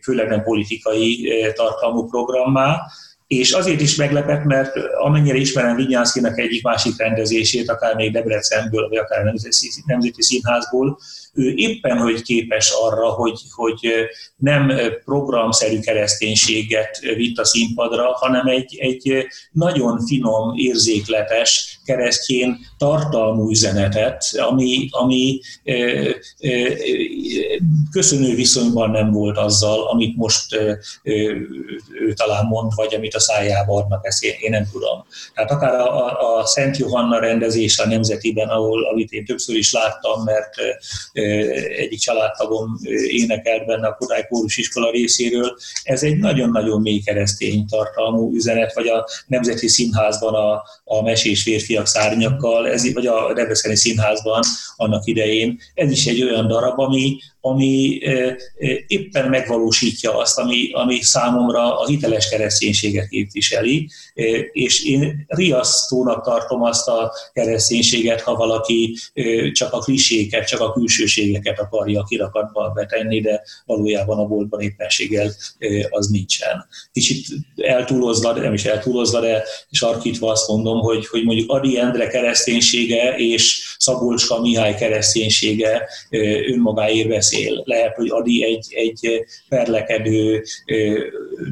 főleg 0.02 0.28
nem 0.28 0.42
politikai 0.42 1.28
tartalmú 1.54 2.06
programmá, 2.06 2.80
és 3.26 3.52
azért 3.52 3.80
is 3.80 3.96
meglepett, 3.96 4.44
mert 4.44 4.72
amennyire 5.00 5.36
ismerem 5.36 5.76
Vinyánszkinak 5.76 6.38
egyik 6.38 6.62
másik 6.62 6.96
rendezését, 6.96 7.70
akár 7.70 7.94
még 7.94 8.12
Debrecenből, 8.12 8.88
vagy 8.88 8.98
akár 8.98 9.24
Nemzeti, 9.24 9.68
Nemzeti 9.86 10.22
Színházból, 10.22 10.98
ő 11.34 11.52
éppen 11.54 11.98
hogy 11.98 12.22
képes 12.22 12.70
arra, 12.70 13.08
hogy, 13.08 13.40
hogy 13.50 13.88
nem 14.36 14.72
programszerű 15.04 15.80
kereszténységet 15.80 16.98
vitt 16.98 17.38
a 17.38 17.44
színpadra, 17.44 18.12
hanem 18.12 18.46
egy, 18.46 18.76
egy 18.78 19.26
nagyon 19.52 20.06
finom, 20.06 20.56
érzékletes, 20.56 21.80
keresztjén 21.84 22.58
tartalmú 22.78 23.50
üzenetet, 23.50 24.24
ami, 24.32 24.88
ami 24.90 25.40
e, 25.64 25.72
e, 25.72 26.68
köszönő 27.90 28.34
viszonyban 28.34 28.90
nem 28.90 29.10
volt 29.10 29.38
azzal, 29.38 29.88
amit 29.88 30.16
most 30.16 30.54
e, 30.54 30.78
ő 32.00 32.12
talán 32.14 32.46
mond, 32.46 32.72
vagy 32.74 32.94
amit 32.94 33.14
a 33.14 33.20
szájába 33.20 33.76
adnak, 33.76 34.06
ezt 34.06 34.24
én, 34.24 34.34
én 34.38 34.50
nem 34.50 34.68
tudom. 34.72 35.04
Tehát 35.34 35.50
akár 35.50 35.74
a, 35.74 36.06
a, 36.06 36.38
a 36.38 36.46
Szent 36.46 36.76
Johanna 36.76 37.18
rendezés 37.18 37.78
a 37.78 37.86
Nemzetiben, 37.86 38.48
ahol, 38.48 38.84
amit 38.84 39.10
én 39.10 39.24
többször 39.24 39.56
is 39.56 39.72
láttam, 39.72 40.22
mert 40.22 40.54
egyik 41.76 41.98
családtagom 41.98 42.78
énekelt 43.08 43.66
benne 43.66 43.86
a 43.86 43.96
Kodály 43.98 44.26
Kórus 44.28 44.56
iskola 44.56 44.90
részéről, 44.90 45.56
ez 45.82 46.02
egy 46.02 46.18
nagyon-nagyon 46.18 46.80
mély 46.80 47.00
keresztény 47.00 47.66
tartalmú 47.66 48.34
üzenet, 48.34 48.74
vagy 48.74 48.86
a 48.86 49.08
Nemzeti 49.26 49.68
Színházban 49.68 50.34
a, 50.34 50.62
a 50.84 51.02
Mesés 51.02 51.42
férfiak 51.42 51.86
szárnyakkal, 51.86 52.68
ez, 52.68 52.92
vagy 52.92 53.06
a 53.06 53.32
Debreceni 53.34 53.76
Színházban 53.76 54.42
annak 54.76 55.06
idején. 55.06 55.60
Ez 55.74 55.90
is 55.90 56.06
egy 56.06 56.22
olyan 56.22 56.46
darab, 56.46 56.78
ami, 56.78 57.18
ami 57.40 58.00
éppen 58.86 59.28
megvalósítja 59.28 60.18
azt, 60.18 60.38
ami, 60.38 60.70
ami 60.72 61.00
számomra 61.00 61.78
a 61.78 61.86
hiteles 61.86 62.28
kereszténységet 62.28 63.08
képviseli, 63.08 63.88
és 64.52 64.84
én 64.84 65.24
riasztónak 65.28 66.24
tartom 66.24 66.62
azt 66.62 66.88
a 66.88 67.12
kereszténységet, 67.32 68.20
ha 68.20 68.34
valaki 68.34 68.96
csak 69.52 69.72
a 69.72 69.78
kliséket, 69.78 70.46
csak 70.46 70.60
a 70.60 70.72
külsőségeket 71.12 71.58
akarja 71.58 72.00
a 72.00 72.04
kirakatba 72.04 72.72
betenni, 72.74 73.20
de 73.20 73.42
valójában 73.66 74.18
a 74.18 74.26
boltban 74.26 74.60
éppenséggel 74.60 75.30
az 75.88 76.06
nincsen. 76.06 76.66
Kicsit 76.92 77.26
eltúlozva, 77.56 78.32
de 78.32 78.40
nem 78.40 78.52
is 78.52 78.64
eltúlozva, 78.64 79.20
de 79.20 79.42
sarkítva 79.70 80.30
azt 80.30 80.48
mondom, 80.48 80.80
hogy, 80.80 81.06
hogy 81.06 81.24
mondjuk 81.24 81.50
Adi 81.50 81.78
Endre 81.78 82.06
kereszténysége 82.06 83.16
és 83.16 83.74
Szabolcska 83.78 84.40
Mihály 84.40 84.74
kereszténysége 84.74 85.88
önmagáért 86.46 87.08
beszél. 87.08 87.62
Lehet, 87.64 87.94
hogy 87.94 88.08
Adi 88.10 88.44
egy, 88.44 88.66
egy 88.70 89.24
perlekedő, 89.48 90.44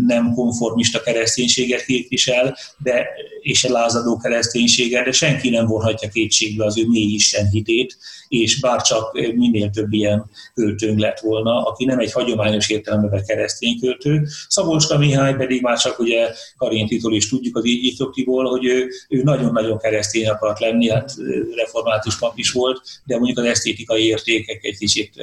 nem 0.06 0.32
konformista 0.34 1.00
kereszténységet 1.00 1.84
képvisel, 1.84 2.56
de, 2.78 3.06
és 3.40 3.64
egy 3.64 3.70
lázadó 3.70 4.16
kereszténységet, 4.16 5.04
de 5.04 5.12
senki 5.12 5.50
nem 5.50 5.66
vonhatja 5.66 6.08
kétségbe 6.08 6.64
az 6.64 6.78
ő 6.78 6.84
mély 6.86 7.12
Isten 7.12 7.48
hitét, 7.50 7.96
és 8.28 8.60
bárcsak 8.60 9.20
minél 9.50 9.70
több 9.70 9.92
ilyen 9.92 10.30
költőnk 10.54 10.98
lett 10.98 11.18
volna, 11.20 11.62
aki 11.62 11.84
nem 11.84 11.98
egy 11.98 12.12
hagyományos 12.12 12.70
értelemben 12.70 13.24
keresztény 13.26 13.78
költő. 13.80 14.26
Szabolcska 14.48 14.98
Mihály 14.98 15.34
pedig 15.34 15.62
már 15.62 15.78
csak 15.78 15.98
ugye 15.98 16.28
Karintitól 16.56 17.14
is 17.14 17.28
tudjuk 17.28 17.56
az 17.56 17.66
így 17.66 17.96
hogy 18.26 18.64
ő, 18.64 18.88
ő 19.08 19.22
nagyon-nagyon 19.22 19.78
keresztény 19.78 20.28
akart 20.28 20.60
lenni, 20.60 20.90
hát 20.90 21.12
református 21.56 22.18
pap 22.18 22.38
is 22.38 22.50
volt, 22.52 22.80
de 23.04 23.16
mondjuk 23.16 23.38
az 23.38 23.44
esztétikai 23.44 24.06
értékek 24.06 24.64
egy 24.64 24.76
kicsit 24.76 25.14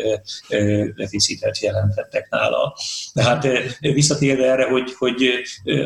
deficitet 0.96 1.60
jelentettek 1.60 2.30
nála. 2.30 2.76
Tehát 3.14 3.48
visszatérve 3.80 4.52
erre, 4.52 4.64
hogy, 4.70 4.94
hogy 4.98 5.30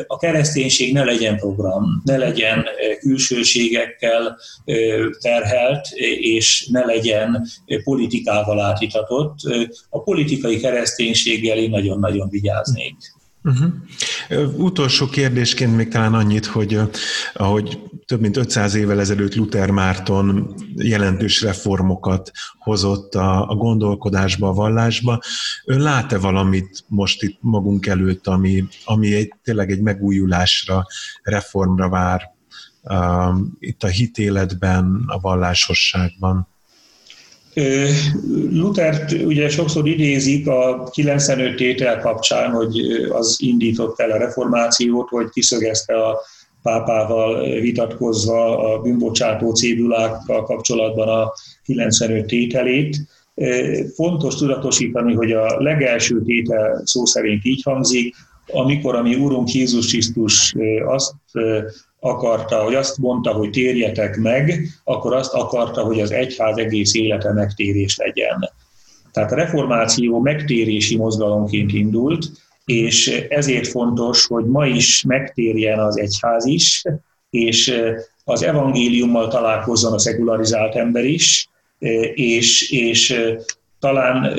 a 0.06 0.16
kereszténység 0.16 0.92
ne 0.92 1.04
legyen 1.04 1.36
program, 1.36 2.02
ne 2.04 2.16
legyen 2.16 2.66
külsőségekkel 3.00 4.38
terhelt, 5.20 5.88
és 6.20 6.66
ne 6.70 6.84
legyen 6.84 7.46
politikával 8.32 8.60
átitatott. 8.60 9.36
A 9.90 10.02
politikai 10.02 10.60
kereszténységgel 10.60 11.56
én 11.56 11.70
nagyon-nagyon 11.70 12.28
vigyáznék. 12.28 12.96
Uh-huh. 13.44 14.58
Utolsó 14.58 15.06
kérdésként 15.06 15.76
még 15.76 15.88
talán 15.88 16.14
annyit, 16.14 16.46
hogy 16.46 16.80
ahogy 17.34 17.78
több 18.06 18.20
mint 18.20 18.36
500 18.36 18.74
évvel 18.74 19.00
ezelőtt 19.00 19.34
Luther 19.34 19.70
Márton 19.70 20.54
jelentős 20.76 21.42
reformokat 21.42 22.30
hozott 22.58 23.14
a, 23.14 23.48
a 23.48 23.54
gondolkodásba, 23.54 24.48
a 24.48 24.52
vallásba, 24.52 25.20
ön 25.64 25.80
lát-e 25.80 26.18
valamit 26.18 26.84
most 26.88 27.22
itt 27.22 27.38
magunk 27.40 27.86
előtt, 27.86 28.26
ami, 28.26 28.64
ami 28.84 29.14
egy, 29.14 29.32
tényleg 29.42 29.70
egy 29.70 29.80
megújulásra, 29.80 30.86
reformra 31.22 31.88
vár 31.88 32.30
uh, 32.82 33.38
itt 33.58 33.82
a 33.82 33.88
hitéletben, 33.88 35.04
a 35.06 35.18
vallásosságban? 35.18 36.51
Luther 38.50 39.06
ugye 39.24 39.48
sokszor 39.48 39.88
idézik 39.88 40.46
a 40.46 40.88
95 40.92 41.56
tétel 41.56 42.00
kapcsán, 42.00 42.50
hogy 42.50 42.78
az 43.10 43.36
indított 43.40 44.00
el 44.00 44.10
a 44.10 44.16
reformációt, 44.16 45.08
hogy 45.08 45.28
kiszögezte 45.30 45.94
a 45.94 46.20
pápával 46.62 47.42
vitatkozva 47.60 48.72
a 48.72 48.80
bűnbocsátó 48.80 49.52
cédulákkal 49.54 50.44
kapcsolatban 50.44 51.08
a 51.08 51.32
95 51.64 52.26
tételét. 52.26 52.96
Fontos 53.94 54.34
tudatosítani, 54.34 55.14
hogy 55.14 55.32
a 55.32 55.62
legelső 55.62 56.22
tétel 56.22 56.82
szó 56.84 57.04
szerint 57.04 57.44
így 57.44 57.62
hangzik, 57.62 58.14
amikor 58.46 58.94
a 58.94 59.02
mi 59.02 59.14
Úrunk 59.14 59.52
Jézus 59.52 59.90
Krisztus 59.90 60.54
azt 60.86 61.14
akarta, 62.04 62.62
hogy 62.62 62.74
azt 62.74 62.98
mondta, 62.98 63.32
hogy 63.32 63.50
térjetek 63.50 64.16
meg, 64.16 64.68
akkor 64.84 65.14
azt 65.14 65.34
akarta, 65.34 65.82
hogy 65.82 66.00
az 66.00 66.10
egyház 66.10 66.56
egész 66.56 66.94
élete 66.94 67.32
megtérés 67.32 67.96
legyen. 67.96 68.50
Tehát 69.12 69.32
a 69.32 69.34
reformáció 69.34 70.20
megtérési 70.20 70.96
mozgalomként 70.96 71.72
indult, 71.72 72.26
és 72.64 73.08
ezért 73.28 73.68
fontos, 73.68 74.26
hogy 74.26 74.44
ma 74.44 74.66
is 74.66 75.02
megtérjen 75.02 75.78
az 75.78 75.98
egyház 75.98 76.44
is, 76.44 76.84
és 77.30 77.82
az 78.24 78.42
evangéliummal 78.42 79.28
találkozzon 79.28 79.92
a 79.92 79.98
szekularizált 79.98 80.74
ember 80.74 81.04
is, 81.04 81.48
és, 82.14 82.70
és 82.70 83.22
talán 83.78 84.38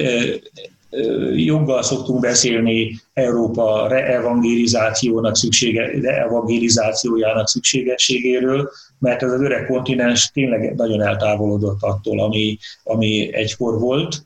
joggal 1.35 1.83
szoktunk 1.83 2.19
beszélni 2.19 2.95
Európa 3.13 3.87
reevangelizációnak 3.87 5.35
szüksége, 5.35 6.01
reevangelizációjának 6.01 7.47
szükségességéről, 7.47 8.69
mert 8.99 9.23
ez 9.23 9.31
az 9.31 9.41
öreg 9.41 9.65
kontinens 9.65 10.31
tényleg 10.31 10.75
nagyon 10.75 11.01
eltávolodott 11.01 11.81
attól, 11.81 12.19
ami, 12.19 12.57
ami 12.83 13.33
egykor 13.33 13.79
volt, 13.79 14.23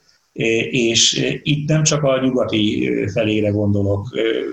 és 0.72 1.38
itt 1.44 1.68
nem 1.68 1.84
csak 1.84 2.04
a 2.04 2.20
nyugati 2.20 2.90
felére 3.14 3.50
gondolok, 3.50 4.08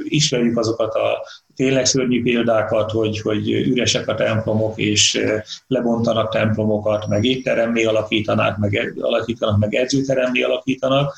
ismerjük 0.04 0.58
azokat 0.58 0.94
a 0.94 1.26
tényleg 1.56 1.84
szörnyű 1.84 2.22
példákat, 2.22 2.90
hogy, 2.90 3.20
hogy 3.20 3.50
üresek 3.50 4.08
a 4.08 4.14
templomok, 4.14 4.78
és 4.78 5.20
lebontanak 5.66 6.32
templomokat, 6.32 7.06
meg 7.08 7.24
étteremmé 7.24 7.84
alakítanak, 7.84 8.58
meg, 8.58 8.94
alakítanak, 9.00 9.58
meg 9.58 9.74
edzőteremmé 9.74 10.42
alakítanak, 10.42 11.14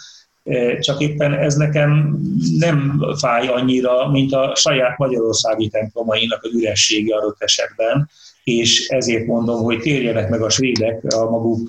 csak 0.81 1.01
éppen 1.01 1.33
ez 1.33 1.55
nekem 1.55 2.19
nem 2.59 3.05
fáj 3.19 3.47
annyira, 3.47 4.11
mint 4.11 4.33
a 4.33 4.53
saját 4.55 4.99
magyarországi 4.99 5.69
templomainak 5.69 6.43
az 6.43 6.55
üressége 6.55 7.17
adott 7.17 7.43
esetben, 7.43 8.09
és 8.45 8.89
ezért 8.89 9.27
mondom, 9.27 9.63
hogy 9.63 9.79
térjenek 9.79 10.29
meg 10.29 10.43
a 10.43 10.51
svédek 10.51 11.05
a 11.15 11.31
maguk 11.31 11.69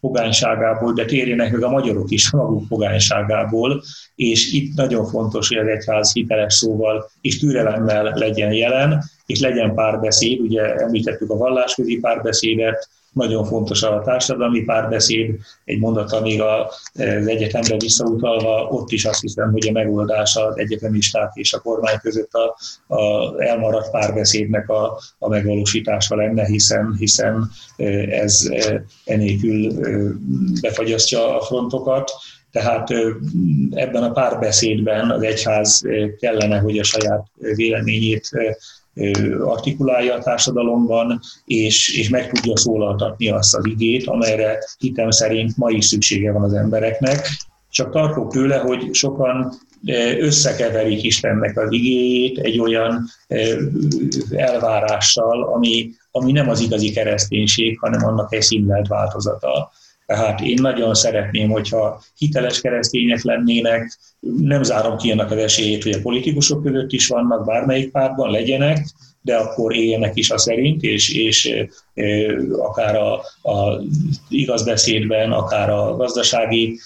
pogányságából, 0.00 0.92
de 0.92 1.04
térjenek 1.04 1.52
meg 1.52 1.62
a 1.62 1.70
magyarok 1.70 2.10
is 2.10 2.32
a 2.32 2.36
maguk 2.36 2.68
pogányságából, 2.68 3.82
és 4.14 4.52
itt 4.52 4.74
nagyon 4.74 5.06
fontos, 5.06 5.48
hogy 5.48 5.56
az 5.56 5.66
egyház 5.66 6.12
hiteles 6.12 6.54
szóval 6.54 7.10
és 7.20 7.38
türelemmel 7.38 8.12
legyen 8.14 8.52
jelen, 8.52 9.04
és 9.26 9.40
legyen 9.40 9.74
párbeszéd, 9.74 10.40
ugye 10.40 10.74
említettük 10.74 11.30
a 11.30 11.36
vallásközi 11.36 11.98
párbeszédet, 11.98 12.88
nagyon 13.18 13.44
fontos 13.44 13.82
a 13.82 14.02
társadalmi 14.04 14.60
párbeszéd, 14.60 15.34
egy 15.64 15.78
mondat, 15.78 16.20
még 16.20 16.42
az 16.42 17.26
egyetemre 17.26 17.76
visszautalva, 17.76 18.68
ott 18.70 18.90
is 18.90 19.04
azt 19.04 19.20
hiszem, 19.20 19.52
hogy 19.52 19.68
a 19.68 19.72
megoldás 19.72 20.36
az 20.36 20.58
egyetemisták 20.58 21.30
és 21.34 21.52
a 21.52 21.60
kormány 21.60 21.98
között 22.02 22.32
a, 22.32 22.56
a 22.94 23.32
elmaradt 23.42 23.90
párbeszédnek 23.90 24.68
a, 24.68 25.00
a 25.18 25.28
megvalósítása 25.28 26.16
lenne, 26.16 26.44
hiszen, 26.44 26.94
hiszen 26.98 27.50
ez 28.10 28.48
enélkül 29.04 29.72
befagyasztja 30.60 31.40
a 31.40 31.44
frontokat. 31.44 32.10
Tehát 32.50 32.90
ebben 33.70 34.02
a 34.02 34.12
párbeszédben 34.12 35.10
az 35.10 35.22
egyház 35.22 35.82
kellene, 36.18 36.58
hogy 36.58 36.78
a 36.78 36.84
saját 36.84 37.26
véleményét 37.36 38.30
artikulálja 39.44 40.14
a 40.14 40.22
társadalomban, 40.22 41.20
és, 41.44 41.98
és 41.98 42.08
meg 42.08 42.30
tudja 42.30 42.56
szólaltatni 42.56 43.28
azt 43.30 43.54
az 43.54 43.66
igét, 43.66 44.06
amelyre 44.06 44.58
hitem 44.78 45.10
szerint 45.10 45.56
ma 45.56 45.70
is 45.70 45.86
szüksége 45.86 46.32
van 46.32 46.42
az 46.42 46.52
embereknek. 46.52 47.28
Csak 47.70 47.90
tartok 47.90 48.32
tőle, 48.32 48.56
hogy 48.56 48.94
sokan 48.94 49.52
összekeverik 50.18 51.02
Istennek 51.02 51.58
az 51.58 51.72
igéjét 51.72 52.38
egy 52.38 52.60
olyan 52.60 53.04
elvárással, 54.30 55.42
ami, 55.42 55.90
ami 56.10 56.32
nem 56.32 56.48
az 56.48 56.60
igazi 56.60 56.90
kereszténység, 56.90 57.78
hanem 57.78 58.04
annak 58.04 58.32
egy 58.32 58.42
színlelt 58.42 58.88
változata. 58.88 59.70
Tehát 60.08 60.40
én 60.40 60.58
nagyon 60.60 60.94
szeretném, 60.94 61.50
hogyha 61.50 62.02
hiteles 62.18 62.60
keresztények 62.60 63.22
lennének, 63.22 63.98
nem 64.20 64.62
zárom 64.62 64.96
ki 64.96 65.10
annak 65.10 65.30
az 65.30 65.36
esélyét, 65.36 65.82
hogy 65.82 65.92
a 65.92 66.00
politikusok 66.02 66.62
között 66.62 66.92
is 66.92 67.08
vannak, 67.08 67.44
bármelyik 67.44 67.90
pártban 67.90 68.30
legyenek, 68.30 68.86
de 69.22 69.36
akkor 69.36 69.74
éljenek 69.74 70.16
is 70.16 70.30
a 70.30 70.38
szerint, 70.38 70.82
és, 70.82 71.14
és 71.14 71.66
akár 72.58 72.96
a, 72.96 73.14
a 73.50 73.82
igazbeszédben, 74.28 75.32
akár 75.32 75.70
a 75.70 75.96
gazdasági 75.96 76.78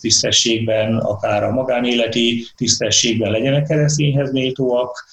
tisztességben, 0.00 0.96
akár 0.96 1.44
a 1.44 1.50
magánéleti 1.50 2.46
tisztességben 2.56 3.30
legyenek 3.30 3.66
keresztényhez 3.66 4.32
méltóak, 4.32 5.04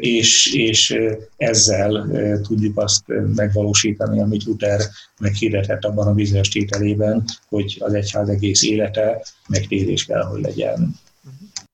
és, 0.00 0.54
és 0.54 0.96
ezzel 1.36 2.08
tudjuk 2.42 2.78
azt 2.78 3.02
megvalósítani, 3.34 4.20
amit 4.20 4.44
Luther 4.44 4.80
meghirdetett 5.20 5.84
abban 5.84 6.06
a 6.06 6.14
bizonyos 6.14 6.48
tételében, 6.48 7.24
hogy 7.48 7.76
az 7.78 7.94
egyház 7.94 8.28
egész 8.28 8.62
élete 8.62 9.24
megtérés 9.48 10.04
kell, 10.04 10.22
hogy 10.22 10.40
legyen. 10.40 10.94